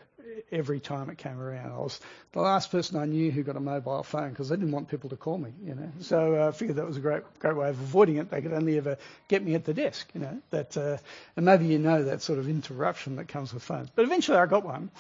every 0.51 0.81
time 0.81 1.11
it 1.11 1.19
came 1.19 1.41
around. 1.41 1.73
I 1.73 1.79
was 1.79 2.01
the 2.33 2.41
last 2.41 2.71
person 2.71 2.99
I 2.99 3.05
knew 3.05 3.31
who 3.31 3.43
got 3.43 3.57
a 3.57 3.61
mobile 3.61 4.03
phone 4.03 4.31
because 4.31 4.49
they 4.49 4.57
didn't 4.57 4.73
want 4.73 4.89
people 4.89 5.11
to 5.11 5.17
call 5.17 5.39
me, 5.39 5.53
you 5.65 5.75
know. 5.75 5.91
So 6.01 6.35
uh, 6.35 6.49
I 6.49 6.53
figured 6.53 6.77
that 6.77 6.87
was 6.87 6.97
a 6.97 7.01
great, 7.01 7.23
great 7.39 7.57
way 7.57 7.69
of 7.69 7.81
avoiding 7.81 8.17
it. 8.17 8.31
They 8.31 8.43
could 8.43 8.53
only 8.53 8.77
ever 8.79 8.99
get 9.29 9.45
me 9.45 9.55
at 9.55 9.65
the 9.65 9.75
desk, 9.75 10.09
you 10.15 10.21
know. 10.21 10.41
That, 10.51 10.77
uh, 10.77 10.99
and 11.37 11.47
maybe 11.47 11.67
you 11.67 11.79
know 11.79 12.05
that 12.05 12.23
sort 12.23 12.39
of 12.39 12.49
interruption 12.49 13.17
that 13.17 13.29
comes 13.29 13.53
with 13.53 13.63
phones. 13.63 13.91
But 13.95 14.05
eventually 14.05 14.39
I 14.39 14.47
got 14.47 14.65
one, 14.65 14.91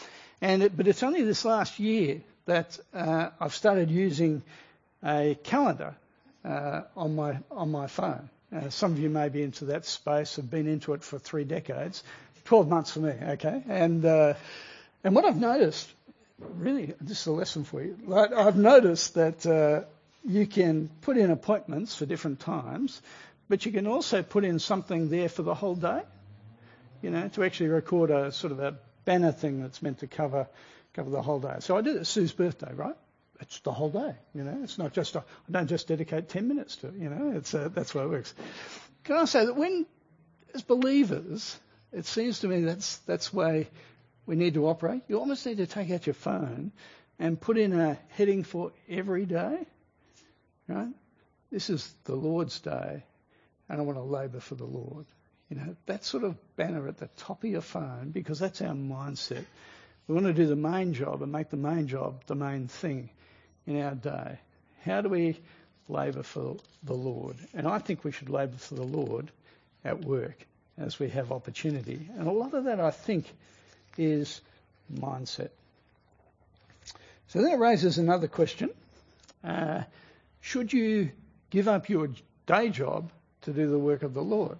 and 0.40 0.62
it, 0.62 0.76
but 0.76 0.86
it's 0.86 1.02
only 1.02 1.22
this 1.22 1.44
last 1.44 1.78
year 1.78 2.20
that 2.46 2.78
uh, 2.94 3.30
I've 3.40 3.54
started 3.54 3.90
using 3.90 4.42
a 5.04 5.36
calendar 5.42 5.94
uh, 6.44 6.82
on 6.96 7.14
my 7.14 7.38
on 7.50 7.70
my 7.70 7.86
phone. 7.86 8.28
Uh, 8.54 8.68
some 8.68 8.92
of 8.92 8.98
you 8.98 9.08
may 9.08 9.28
be 9.28 9.42
into 9.42 9.66
that 9.66 9.84
space, 9.84 10.36
have 10.36 10.50
been 10.50 10.66
into 10.66 10.92
it 10.92 11.02
for 11.02 11.18
three 11.18 11.44
decades. 11.44 12.02
12 12.44 12.68
months 12.68 12.92
for 12.92 13.00
me, 13.00 13.12
okay? 13.12 13.62
And, 13.68 14.04
uh, 14.04 14.34
and 15.04 15.14
what 15.14 15.24
I've 15.24 15.40
noticed, 15.40 15.88
really, 16.38 16.94
this 17.00 17.20
is 17.20 17.26
a 17.26 17.32
lesson 17.32 17.64
for 17.64 17.82
you. 17.82 17.96
I've 18.12 18.56
noticed 18.56 19.14
that 19.14 19.46
uh, 19.46 19.82
you 20.26 20.46
can 20.46 20.88
put 21.02 21.16
in 21.16 21.30
appointments 21.30 21.94
for 21.94 22.06
different 22.06 22.40
times, 22.40 23.00
but 23.48 23.66
you 23.66 23.72
can 23.72 23.86
also 23.86 24.22
put 24.22 24.44
in 24.44 24.58
something 24.58 25.10
there 25.10 25.28
for 25.28 25.42
the 25.42 25.54
whole 25.54 25.76
day, 25.76 26.02
you 27.02 27.10
know, 27.10 27.28
to 27.28 27.44
actually 27.44 27.68
record 27.68 28.10
a 28.10 28.32
sort 28.32 28.52
of 28.52 28.60
a 28.60 28.76
banner 29.04 29.32
thing 29.32 29.62
that's 29.62 29.80
meant 29.82 30.00
to 30.00 30.06
cover 30.06 30.46
cover 30.92 31.10
the 31.10 31.22
whole 31.22 31.38
day. 31.38 31.56
So 31.60 31.76
I 31.76 31.82
did 31.82 31.96
it 31.96 32.06
Sue's 32.06 32.32
birthday, 32.32 32.72
right? 32.74 32.96
It's 33.40 33.60
the 33.60 33.72
whole 33.72 33.90
day. 33.90 34.14
You 34.34 34.44
know, 34.44 34.60
it's 34.62 34.78
not 34.78 34.92
just 34.92 35.16
a, 35.16 35.20
I 35.20 35.52
don't 35.52 35.66
just 35.66 35.88
dedicate 35.88 36.28
ten 36.28 36.46
minutes 36.48 36.76
to 36.76 36.88
it. 36.88 36.94
You 36.94 37.08
know, 37.08 37.32
it's 37.36 37.54
uh, 37.54 37.68
that's 37.72 37.92
how 37.92 38.00
it 38.00 38.10
works. 38.10 38.34
Can 39.04 39.16
I 39.16 39.24
say 39.24 39.46
that 39.46 39.56
when, 39.56 39.86
as 40.54 40.62
believers, 40.62 41.58
it 41.92 42.06
seems 42.06 42.40
to 42.40 42.48
me 42.48 42.60
that's 42.62 42.98
that's 42.98 43.32
way 43.32 43.68
we 44.26 44.36
need 44.36 44.54
to 44.54 44.68
operate. 44.68 45.02
You 45.08 45.18
almost 45.18 45.46
need 45.46 45.56
to 45.56 45.66
take 45.66 45.90
out 45.90 46.06
your 46.06 46.14
phone 46.14 46.72
and 47.18 47.40
put 47.40 47.58
in 47.58 47.78
a 47.78 47.98
heading 48.10 48.44
for 48.44 48.72
every 48.88 49.26
day. 49.26 49.66
Right? 50.68 50.92
This 51.50 51.68
is 51.70 51.92
the 52.04 52.14
Lord's 52.14 52.60
day, 52.60 53.02
and 53.68 53.80
I 53.80 53.82
want 53.82 53.98
to 53.98 54.04
labour 54.04 54.40
for 54.40 54.54
the 54.54 54.64
Lord. 54.64 55.06
You 55.48 55.56
know, 55.56 55.76
that 55.86 56.04
sort 56.04 56.22
of 56.22 56.36
banner 56.54 56.86
at 56.86 56.98
the 56.98 57.08
top 57.16 57.42
of 57.42 57.50
your 57.50 57.60
phone 57.60 58.10
because 58.10 58.38
that's 58.38 58.60
our 58.60 58.74
mindset. 58.74 59.44
We 60.06 60.14
want 60.14 60.26
to 60.26 60.32
do 60.32 60.46
the 60.46 60.56
main 60.56 60.94
job 60.94 61.22
and 61.22 61.32
make 61.32 61.50
the 61.50 61.56
main 61.56 61.88
job 61.88 62.22
the 62.26 62.36
main 62.36 62.68
thing 62.68 63.10
in 63.66 63.80
our 63.80 63.94
day. 63.94 64.38
How 64.84 65.00
do 65.00 65.08
we 65.08 65.38
labour 65.88 66.22
for 66.22 66.56
the 66.82 66.94
Lord? 66.94 67.36
And 67.54 67.66
I 67.66 67.78
think 67.78 68.04
we 68.04 68.12
should 68.12 68.30
labour 68.30 68.56
for 68.56 68.74
the 68.74 68.82
Lord 68.82 69.30
at 69.84 70.04
work 70.04 70.46
as 70.78 70.98
we 70.98 71.08
have 71.10 71.32
opportunity. 71.32 72.08
And 72.16 72.26
a 72.26 72.32
lot 72.32 72.54
of 72.54 72.64
that, 72.64 72.80
I 72.80 72.90
think, 72.90 73.26
is 73.98 74.40
mindset. 74.92 75.50
So 77.28 77.42
that 77.42 77.58
raises 77.58 77.98
another 77.98 78.28
question. 78.28 78.70
Uh, 79.44 79.82
should 80.40 80.72
you 80.72 81.10
give 81.50 81.68
up 81.68 81.88
your 81.88 82.08
day 82.46 82.70
job 82.70 83.10
to 83.42 83.52
do 83.52 83.68
the 83.68 83.78
work 83.78 84.02
of 84.02 84.14
the 84.14 84.22
Lord? 84.22 84.58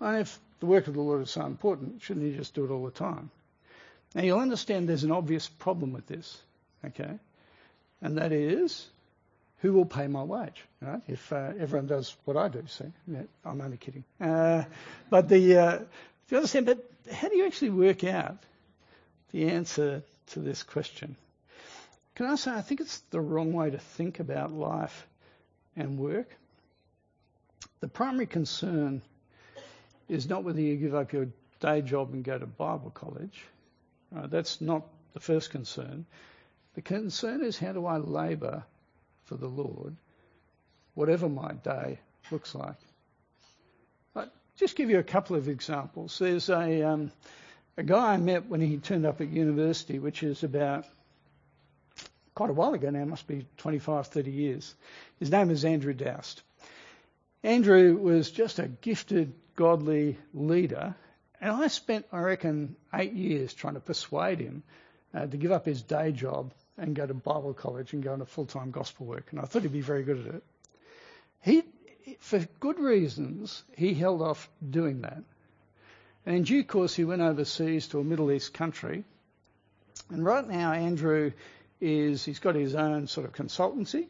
And 0.00 0.18
if 0.18 0.38
the 0.60 0.66
work 0.66 0.86
of 0.86 0.94
the 0.94 1.00
Lord 1.00 1.22
is 1.22 1.30
so 1.30 1.44
important, 1.44 2.02
shouldn't 2.02 2.26
you 2.26 2.36
just 2.36 2.54
do 2.54 2.64
it 2.64 2.70
all 2.70 2.84
the 2.84 2.90
time? 2.90 3.30
Now 4.14 4.22
you'll 4.22 4.38
understand 4.38 4.88
there's 4.88 5.04
an 5.04 5.12
obvious 5.12 5.48
problem 5.48 5.92
with 5.92 6.06
this, 6.06 6.40
okay? 6.84 7.18
And 8.00 8.18
that 8.18 8.32
is 8.32 8.88
who 9.60 9.72
will 9.72 9.84
pay 9.84 10.06
my 10.06 10.22
wage? 10.22 10.64
If 11.08 11.32
uh, 11.32 11.52
everyone 11.58 11.86
does 11.86 12.14
what 12.24 12.36
I 12.36 12.48
do, 12.48 12.62
see, 12.68 12.84
yeah, 13.08 13.22
I'm 13.44 13.60
only 13.60 13.76
kidding. 13.76 14.04
Uh, 14.20 14.64
but 15.10 15.28
the, 15.28 15.56
uh, 15.56 15.78
do 16.28 16.40
you? 16.40 16.62
But 16.62 16.84
how 17.12 17.28
do 17.28 17.36
you 17.36 17.46
actually 17.46 17.70
work 17.70 18.04
out 18.04 18.36
the 19.32 19.50
answer 19.50 20.02
to 20.28 20.40
this 20.40 20.62
question? 20.62 21.16
Can 22.14 22.26
I 22.26 22.36
say 22.36 22.52
I 22.52 22.60
think 22.62 22.80
it's 22.80 22.98
the 23.10 23.20
wrong 23.20 23.52
way 23.52 23.70
to 23.70 23.78
think 23.78 24.20
about 24.20 24.52
life 24.52 25.06
and 25.78 25.98
work. 25.98 26.36
The 27.80 27.88
primary 27.88 28.26
concern 28.26 29.00
is 30.08 30.28
not 30.28 30.42
whether 30.42 30.60
you 30.60 30.76
give 30.76 30.94
up 30.94 31.12
your 31.12 31.28
day 31.60 31.80
job 31.80 32.12
and 32.12 32.24
go 32.24 32.38
to 32.38 32.46
Bible 32.46 32.90
college. 32.90 33.44
that's 34.12 34.60
not 34.60 34.82
the 35.14 35.20
first 35.20 35.50
concern. 35.50 36.04
The 36.78 36.82
concern 36.82 37.42
is 37.42 37.58
how 37.58 37.72
do 37.72 37.86
I 37.86 37.96
labour 37.96 38.62
for 39.24 39.34
the 39.34 39.48
Lord, 39.48 39.96
whatever 40.94 41.28
my 41.28 41.54
day 41.54 41.98
looks 42.30 42.54
like. 42.54 42.76
I'll 44.14 44.28
just 44.56 44.76
give 44.76 44.88
you 44.88 45.00
a 45.00 45.02
couple 45.02 45.34
of 45.34 45.48
examples. 45.48 46.16
There's 46.20 46.48
a, 46.48 46.84
um, 46.84 47.10
a 47.76 47.82
guy 47.82 48.12
I 48.12 48.16
met 48.16 48.46
when 48.46 48.60
he 48.60 48.76
turned 48.76 49.06
up 49.06 49.20
at 49.20 49.28
university, 49.28 49.98
which 49.98 50.22
is 50.22 50.44
about 50.44 50.86
quite 52.36 52.50
a 52.50 52.52
while 52.52 52.74
ago 52.74 52.90
now, 52.90 53.04
must 53.06 53.26
be 53.26 53.44
25, 53.56 54.06
30 54.06 54.30
years. 54.30 54.72
His 55.18 55.32
name 55.32 55.50
is 55.50 55.64
Andrew 55.64 55.94
Doust. 55.94 56.44
Andrew 57.42 57.96
was 57.96 58.30
just 58.30 58.60
a 58.60 58.68
gifted, 58.68 59.34
godly 59.56 60.16
leader, 60.32 60.94
and 61.40 61.50
I 61.50 61.66
spent, 61.66 62.06
I 62.12 62.20
reckon, 62.20 62.76
eight 62.94 63.14
years 63.14 63.52
trying 63.52 63.74
to 63.74 63.80
persuade 63.80 64.38
him 64.38 64.62
uh, 65.12 65.26
to 65.26 65.36
give 65.36 65.50
up 65.50 65.66
his 65.66 65.82
day 65.82 66.12
job 66.12 66.52
and 66.78 66.94
go 66.94 67.06
to 67.06 67.14
Bible 67.14 67.52
college 67.54 67.92
and 67.92 68.02
go 68.02 68.14
into 68.14 68.26
full-time 68.26 68.70
gospel 68.70 69.06
work. 69.06 69.26
And 69.30 69.40
I 69.40 69.44
thought 69.44 69.62
he'd 69.62 69.72
be 69.72 69.80
very 69.80 70.04
good 70.04 70.26
at 70.26 70.34
it. 70.36 70.42
He, 71.42 71.62
for 72.20 72.38
good 72.60 72.78
reasons, 72.78 73.62
he 73.76 73.94
held 73.94 74.22
off 74.22 74.48
doing 74.68 75.02
that. 75.02 75.22
And 76.24 76.36
in 76.36 76.42
due 76.44 76.64
course, 76.64 76.94
he 76.94 77.04
went 77.04 77.22
overseas 77.22 77.88
to 77.88 78.00
a 78.00 78.04
Middle 78.04 78.30
East 78.30 78.54
country. 78.54 79.04
And 80.10 80.24
right 80.24 80.46
now, 80.46 80.72
Andrew 80.72 81.32
is, 81.80 82.24
he's 82.24 82.38
got 82.38 82.54
his 82.54 82.74
own 82.74 83.06
sort 83.06 83.26
of 83.26 83.32
consultancy, 83.32 84.06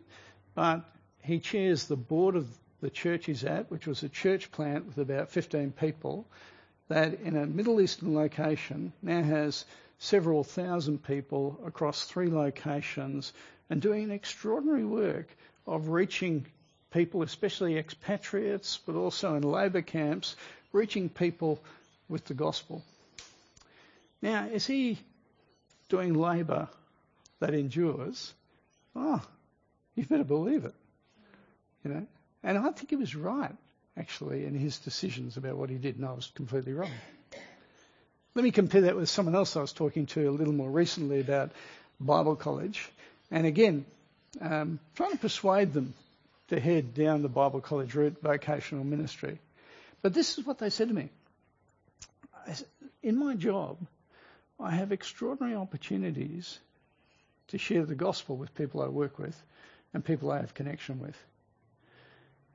but 0.54 0.84
he 1.22 1.38
chairs 1.38 1.86
the 1.86 1.96
board 1.96 2.36
of 2.36 2.48
the 2.80 2.90
church 2.90 3.26
he's 3.26 3.44
at, 3.44 3.70
which 3.70 3.86
was 3.86 4.02
a 4.02 4.08
church 4.08 4.50
plant 4.52 4.86
with 4.86 4.98
about 4.98 5.30
15 5.30 5.72
people, 5.72 6.26
that 6.88 7.20
in 7.20 7.36
a 7.36 7.46
Middle 7.46 7.80
Eastern 7.80 8.14
location 8.14 8.92
now 9.02 9.22
has 9.22 9.64
several 9.98 10.44
thousand 10.44 11.02
people 11.02 11.60
across 11.66 12.04
three 12.04 12.28
locations 12.28 13.32
and 13.68 13.82
doing 13.82 14.10
extraordinary 14.10 14.84
work 14.84 15.28
of 15.66 15.88
reaching 15.88 16.46
people, 16.90 17.22
especially 17.22 17.76
expatriates, 17.76 18.78
but 18.86 18.94
also 18.94 19.34
in 19.34 19.42
labour 19.42 19.82
camps, 19.82 20.36
reaching 20.72 21.08
people 21.08 21.62
with 22.08 22.24
the 22.24 22.34
gospel. 22.34 22.82
Now, 24.22 24.46
is 24.46 24.66
he 24.66 24.98
doing 25.88 26.14
labour 26.14 26.68
that 27.40 27.54
endures? 27.54 28.32
Oh, 28.96 29.22
you 29.94 30.04
better 30.04 30.24
believe 30.24 30.64
it. 30.64 30.74
You 31.84 31.92
know, 31.92 32.06
and 32.42 32.58
I 32.58 32.70
think 32.70 32.90
he 32.90 32.96
was 32.96 33.14
right, 33.14 33.54
actually, 33.96 34.44
in 34.44 34.54
his 34.54 34.78
decisions 34.78 35.36
about 35.36 35.56
what 35.56 35.70
he 35.70 35.76
did, 35.76 35.96
and 35.96 36.06
I 36.06 36.12
was 36.12 36.30
completely 36.34 36.72
wrong. 36.72 36.90
Let 38.34 38.44
me 38.44 38.50
compare 38.50 38.82
that 38.82 38.96
with 38.96 39.08
someone 39.08 39.34
else 39.34 39.56
I 39.56 39.60
was 39.60 39.72
talking 39.72 40.06
to 40.06 40.28
a 40.28 40.30
little 40.30 40.52
more 40.52 40.70
recently 40.70 41.20
about 41.20 41.50
Bible 42.00 42.36
college. 42.36 42.88
And 43.30 43.46
again, 43.46 43.84
um, 44.40 44.78
trying 44.94 45.12
to 45.12 45.18
persuade 45.18 45.72
them 45.72 45.94
to 46.48 46.60
head 46.60 46.94
down 46.94 47.22
the 47.22 47.28
Bible 47.28 47.60
college 47.60 47.94
route, 47.94 48.16
vocational 48.22 48.84
ministry. 48.84 49.38
But 50.02 50.14
this 50.14 50.38
is 50.38 50.46
what 50.46 50.58
they 50.58 50.70
said 50.70 50.88
to 50.88 50.94
me. 50.94 51.10
In 53.02 53.18
my 53.18 53.34
job, 53.34 53.78
I 54.60 54.70
have 54.70 54.92
extraordinary 54.92 55.54
opportunities 55.54 56.58
to 57.48 57.58
share 57.58 57.84
the 57.84 57.94
gospel 57.94 58.36
with 58.36 58.54
people 58.54 58.82
I 58.82 58.88
work 58.88 59.18
with 59.18 59.40
and 59.94 60.04
people 60.04 60.30
I 60.30 60.40
have 60.40 60.54
connection 60.54 61.00
with. 61.00 61.16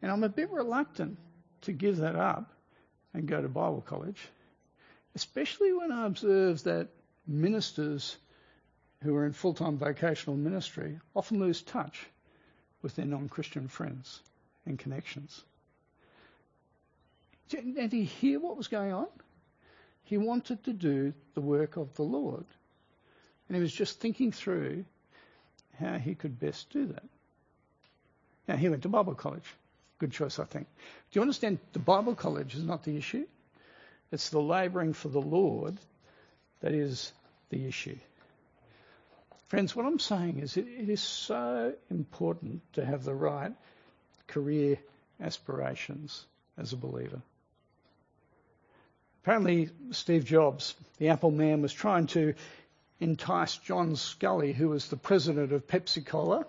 And 0.01 0.11
I'm 0.11 0.23
a 0.23 0.29
bit 0.29 0.51
reluctant 0.51 1.17
to 1.61 1.71
give 1.71 1.97
that 1.97 2.15
up 2.15 2.51
and 3.13 3.27
go 3.27 3.41
to 3.41 3.47
Bible 3.47 3.83
college, 3.85 4.19
especially 5.15 5.73
when 5.73 5.91
I 5.91 6.05
observe 6.05 6.63
that 6.63 6.87
ministers 7.27 8.17
who 9.01 9.15
are 9.15 9.25
in 9.25 9.33
full-time 9.33 9.77
vocational 9.77 10.37
ministry 10.37 10.99
often 11.15 11.39
lose 11.39 11.61
touch 11.61 12.05
with 12.81 12.95
their 12.95 13.05
non-Christian 13.05 13.67
friends 13.67 14.21
and 14.65 14.79
connections. 14.79 15.43
And 17.55 17.91
he 17.91 18.03
hear 18.03 18.39
what 18.39 18.57
was 18.57 18.67
going 18.67 18.93
on? 18.93 19.07
He 20.05 20.17
wanted 20.17 20.63
to 20.63 20.73
do 20.73 21.13
the 21.33 21.41
work 21.41 21.77
of 21.77 21.93
the 21.95 22.03
Lord. 22.03 22.45
And 23.47 23.55
he 23.55 23.61
was 23.61 23.73
just 23.73 23.99
thinking 23.99 24.31
through 24.31 24.85
how 25.79 25.97
he 25.97 26.15
could 26.15 26.39
best 26.39 26.69
do 26.71 26.87
that. 26.87 27.03
Now, 28.47 28.55
he 28.57 28.69
went 28.69 28.83
to 28.83 28.89
Bible 28.89 29.15
college. 29.15 29.45
Good 29.99 30.11
choice, 30.11 30.39
I 30.39 30.45
think. 30.45 30.67
Do 31.11 31.19
you 31.19 31.21
understand? 31.21 31.59
The 31.73 31.79
Bible 31.79 32.15
college 32.15 32.55
is 32.55 32.63
not 32.63 32.83
the 32.83 32.97
issue. 32.97 33.25
It's 34.13 34.29
the 34.29 34.39
labouring 34.39 34.93
for 34.93 35.07
the 35.07 35.19
Lord 35.19 35.75
that 36.61 36.71
is 36.71 37.11
the 37.49 37.65
issue. 37.65 37.97
Friends, 39.47 39.75
what 39.75 39.87
I'm 39.87 39.97
saying 39.97 40.37
is 40.37 40.55
it, 40.55 40.67
it 40.67 40.87
is 40.87 41.01
so 41.01 41.73
important 41.89 42.61
to 42.73 42.85
have 42.85 43.03
the 43.03 43.15
right 43.15 43.51
career 44.27 44.77
aspirations 45.19 46.27
as 46.59 46.73
a 46.73 46.77
believer. 46.77 47.23
Apparently, 49.23 49.71
Steve 49.89 50.25
Jobs, 50.25 50.75
the 50.99 51.09
Apple 51.09 51.31
man, 51.31 51.63
was 51.63 51.73
trying 51.73 52.05
to 52.07 52.35
entice 52.99 53.57
John 53.57 53.95
Sculley, 53.95 54.53
who 54.53 54.69
was 54.69 54.89
the 54.89 54.95
president 54.95 55.51
of 55.53 55.65
Pepsi 55.65 56.05
Cola, 56.05 56.45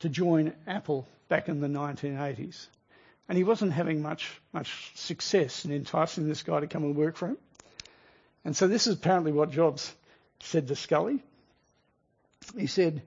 to 0.00 0.08
join 0.08 0.52
Apple 0.66 1.06
back 1.28 1.48
in 1.48 1.60
the 1.60 1.68
1980s. 1.68 2.66
And 3.28 3.36
he 3.36 3.44
wasn't 3.44 3.72
having 3.72 4.00
much, 4.00 4.40
much 4.52 4.92
success 4.94 5.64
in 5.64 5.72
enticing 5.72 6.26
this 6.26 6.42
guy 6.42 6.60
to 6.60 6.66
come 6.66 6.84
and 6.84 6.96
work 6.96 7.16
for 7.16 7.28
him. 7.28 7.38
And 8.44 8.56
so 8.56 8.66
this 8.66 8.86
is 8.86 8.94
apparently 8.94 9.32
what 9.32 9.50
Jobs 9.50 9.94
said 10.40 10.68
to 10.68 10.74
Sculley. 10.74 11.20
He 12.56 12.66
said, 12.66 13.02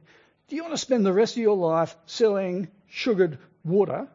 Do 0.47 0.55
you 0.55 0.61
want 0.61 0.73
to 0.73 0.77
spend 0.77 1.05
the 1.05 1.13
rest 1.13 1.35
of 1.35 1.41
your 1.41 1.57
life 1.57 1.95
selling 2.05 2.67
sugared 2.87 3.39
water, 3.63 4.07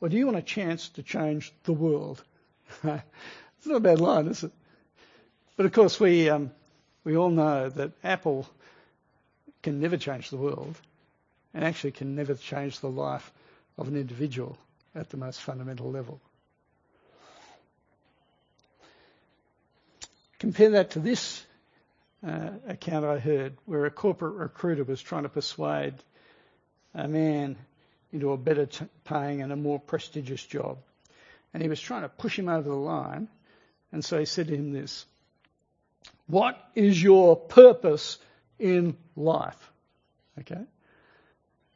or 0.00 0.08
do 0.08 0.16
you 0.16 0.26
want 0.26 0.38
a 0.38 0.42
chance 0.42 0.88
to 0.90 1.02
change 1.02 1.52
the 1.64 1.72
world? 1.72 2.22
it's 2.82 3.66
not 3.66 3.76
a 3.76 3.80
bad 3.80 4.00
line, 4.00 4.28
is 4.28 4.44
it? 4.44 4.52
But 5.56 5.66
of 5.66 5.72
course, 5.72 6.00
we, 6.00 6.30
um, 6.30 6.50
we 7.04 7.16
all 7.16 7.30
know 7.30 7.68
that 7.68 7.92
Apple 8.02 8.48
can 9.62 9.80
never 9.80 9.98
change 9.98 10.30
the 10.30 10.36
world 10.36 10.80
and 11.52 11.64
actually 11.64 11.92
can 11.92 12.14
never 12.14 12.34
change 12.34 12.80
the 12.80 12.88
life 12.88 13.30
of 13.76 13.88
an 13.88 13.96
individual 13.96 14.56
at 14.94 15.10
the 15.10 15.16
most 15.16 15.40
fundamental 15.40 15.90
level. 15.90 16.20
Compare 20.38 20.70
that 20.70 20.90
to 20.90 20.98
this 20.98 21.44
uh, 22.26 22.50
account 22.66 23.04
I 23.04 23.18
heard 23.18 23.56
where 23.64 23.86
a 23.86 23.90
corporate 23.90 24.34
recruiter 24.34 24.84
was 24.84 25.00
trying 25.00 25.22
to 25.22 25.28
persuade 25.28 25.94
a 26.94 27.08
man 27.08 27.56
into 28.12 28.32
a 28.32 28.36
better 28.36 28.66
t- 28.66 28.86
paying 29.04 29.40
and 29.42 29.52
a 29.52 29.56
more 29.56 29.78
prestigious 29.78 30.44
job. 30.44 30.78
And 31.54 31.62
he 31.62 31.68
was 31.68 31.80
trying 31.80 32.02
to 32.02 32.08
push 32.08 32.38
him 32.38 32.48
over 32.48 32.68
the 32.68 32.74
line. 32.74 33.28
And 33.92 34.04
so 34.04 34.18
he 34.18 34.24
said 34.24 34.48
to 34.48 34.56
him 34.56 34.72
this 34.72 35.06
What 36.26 36.58
is 36.74 37.02
your 37.02 37.36
purpose 37.36 38.18
in 38.58 38.96
life? 39.16 39.70
Okay? 40.40 40.62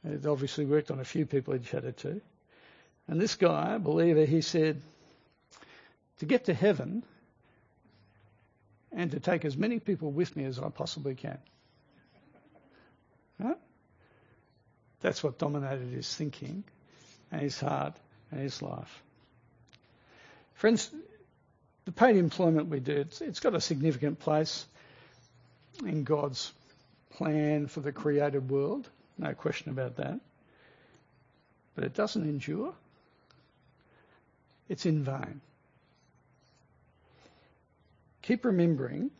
It 0.04 0.26
obviously 0.26 0.64
worked 0.64 0.90
on 0.90 1.00
a 1.00 1.04
few 1.04 1.26
people 1.26 1.54
he'd 1.54 1.64
chatted 1.64 1.96
to. 1.98 2.20
And 3.08 3.20
this 3.20 3.34
guy, 3.36 3.74
a 3.74 3.78
believer, 3.78 4.24
he 4.24 4.40
said, 4.40 4.80
to 6.18 6.26
get 6.26 6.46
to 6.46 6.54
heaven 6.54 7.04
and 8.92 9.10
to 9.12 9.20
take 9.20 9.44
as 9.44 9.56
many 9.56 9.78
people 9.78 10.10
with 10.10 10.34
me 10.36 10.44
as 10.44 10.58
I 10.58 10.68
possibly 10.70 11.14
can. 11.14 11.38
That's 15.00 15.22
what 15.22 15.38
dominated 15.38 15.92
his 15.92 16.12
thinking 16.12 16.64
and 17.30 17.40
his 17.40 17.60
heart 17.60 17.94
and 18.32 18.40
his 18.40 18.60
life. 18.60 19.02
Friends, 20.54 20.90
the 21.84 21.92
paid 21.92 22.16
employment 22.16 22.70
we 22.70 22.80
do, 22.80 22.96
it's, 22.96 23.20
it's 23.20 23.38
got 23.38 23.54
a 23.54 23.60
significant 23.60 24.18
place 24.18 24.66
in 25.84 26.02
God's 26.02 26.52
plan 27.10 27.68
for 27.68 27.78
the 27.80 27.92
created 27.92 28.50
world. 28.50 28.88
No 29.16 29.32
question 29.34 29.70
about 29.70 29.96
that. 29.98 30.18
But 31.76 31.84
it 31.84 31.94
doesn't 31.94 32.24
endure. 32.24 32.74
It's 34.68 34.86
in 34.86 35.04
vain. 35.04 35.40
Keep 38.22 38.44
remembering 38.44 39.10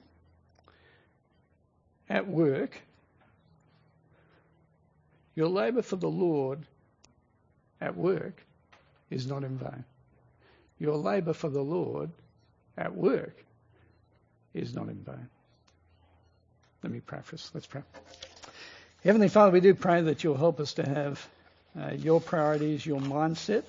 at 2.09 2.27
work, 2.27 2.81
your 5.35 5.49
labour 5.49 5.83
for 5.83 5.97
the 5.97 6.09
Lord 6.09 6.61
at 7.81 7.97
work 7.97 8.43
is 9.11 9.27
not 9.27 9.45
in 9.45 9.59
vain. 9.59 9.85
Your 10.79 10.97
labour 10.97 11.33
for 11.33 11.49
the 11.49 11.63
Lord 11.63 12.11
at 12.77 12.95
work 12.95 13.37
is 14.55 14.75
not 14.75 14.89
in 14.89 14.97
vain. 14.97 15.29
Let 16.83 16.93
me 16.93 17.01
preface. 17.01 17.51
Let's 17.55 17.67
pray. 17.67 17.83
Heavenly 19.05 19.29
Father, 19.29 19.53
we 19.53 19.61
do 19.61 19.75
pray 19.75 20.03
that 20.03 20.25
you'll 20.25 20.37
help 20.37 20.59
us 20.59 20.75
to 20.75 20.89
have 20.89 21.29
uh, 21.81 21.93
your 21.93 22.21
priorities, 22.21 22.85
your 22.85 23.01
mindset 23.01 23.65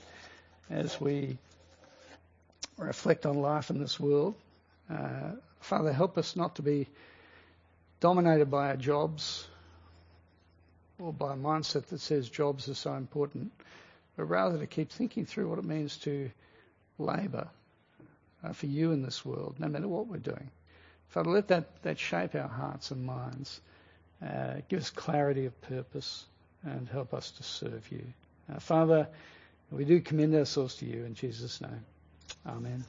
as 0.70 1.00
we 1.00 1.38
reflect 2.78 3.26
on 3.26 3.38
life 3.38 3.70
in 3.70 3.80
this 3.80 4.00
world. 4.00 4.36
Uh, 4.90 5.32
Father, 5.60 5.92
help 5.92 6.18
us 6.18 6.36
not 6.36 6.56
to 6.56 6.62
be 6.62 6.88
dominated 8.00 8.50
by 8.52 8.70
our 8.70 8.78
jobs 8.78 9.48
or 11.00 11.12
by 11.12 11.34
a 11.34 11.38
mindset 11.38 11.88
that 11.88 12.00
says 12.00 12.30
jobs 12.30 12.70
are 12.70 12.76
so 12.76 12.94
important, 12.94 13.52
but 14.16 14.26
rather 14.26 14.58
to 14.58 14.68
keep 14.68 14.92
thinking 14.92 15.26
through 15.26 15.50
what 15.50 15.60
it 15.60 15.66
means 15.66 15.98
to 15.98 16.30
labour 16.98 17.48
uh, 18.44 18.54
for 18.54 18.66
you 18.68 18.92
in 18.92 19.02
this 19.02 19.26
world, 19.26 19.56
no 19.60 19.68
matter 19.68 19.88
what 19.88 20.08
we're 20.08 20.18
doing. 20.18 20.50
Father, 21.10 21.30
let 21.32 21.48
that, 21.50 21.82
that 21.84 22.00
shape 22.00 22.36
our 22.36 22.48
hearts 22.48 22.92
and 22.92 23.06
minds, 23.06 23.62
uh, 24.26 24.56
give 24.70 24.80
us 24.80 24.90
clarity 24.90 25.46
of 25.46 25.62
purpose, 25.62 26.26
and 26.64 26.88
help 26.90 27.14
us 27.14 27.32
to 27.32 27.44
serve 27.44 27.92
you. 27.92 28.04
Uh, 28.54 28.60
Father, 28.60 29.08
we 29.72 29.86
do 29.86 30.02
commend 30.02 30.36
ourselves 30.36 30.76
to 30.76 30.86
you 30.86 31.06
in 31.06 31.14
Jesus' 31.14 31.62
name. 31.62 31.86
Amen. 32.46 32.86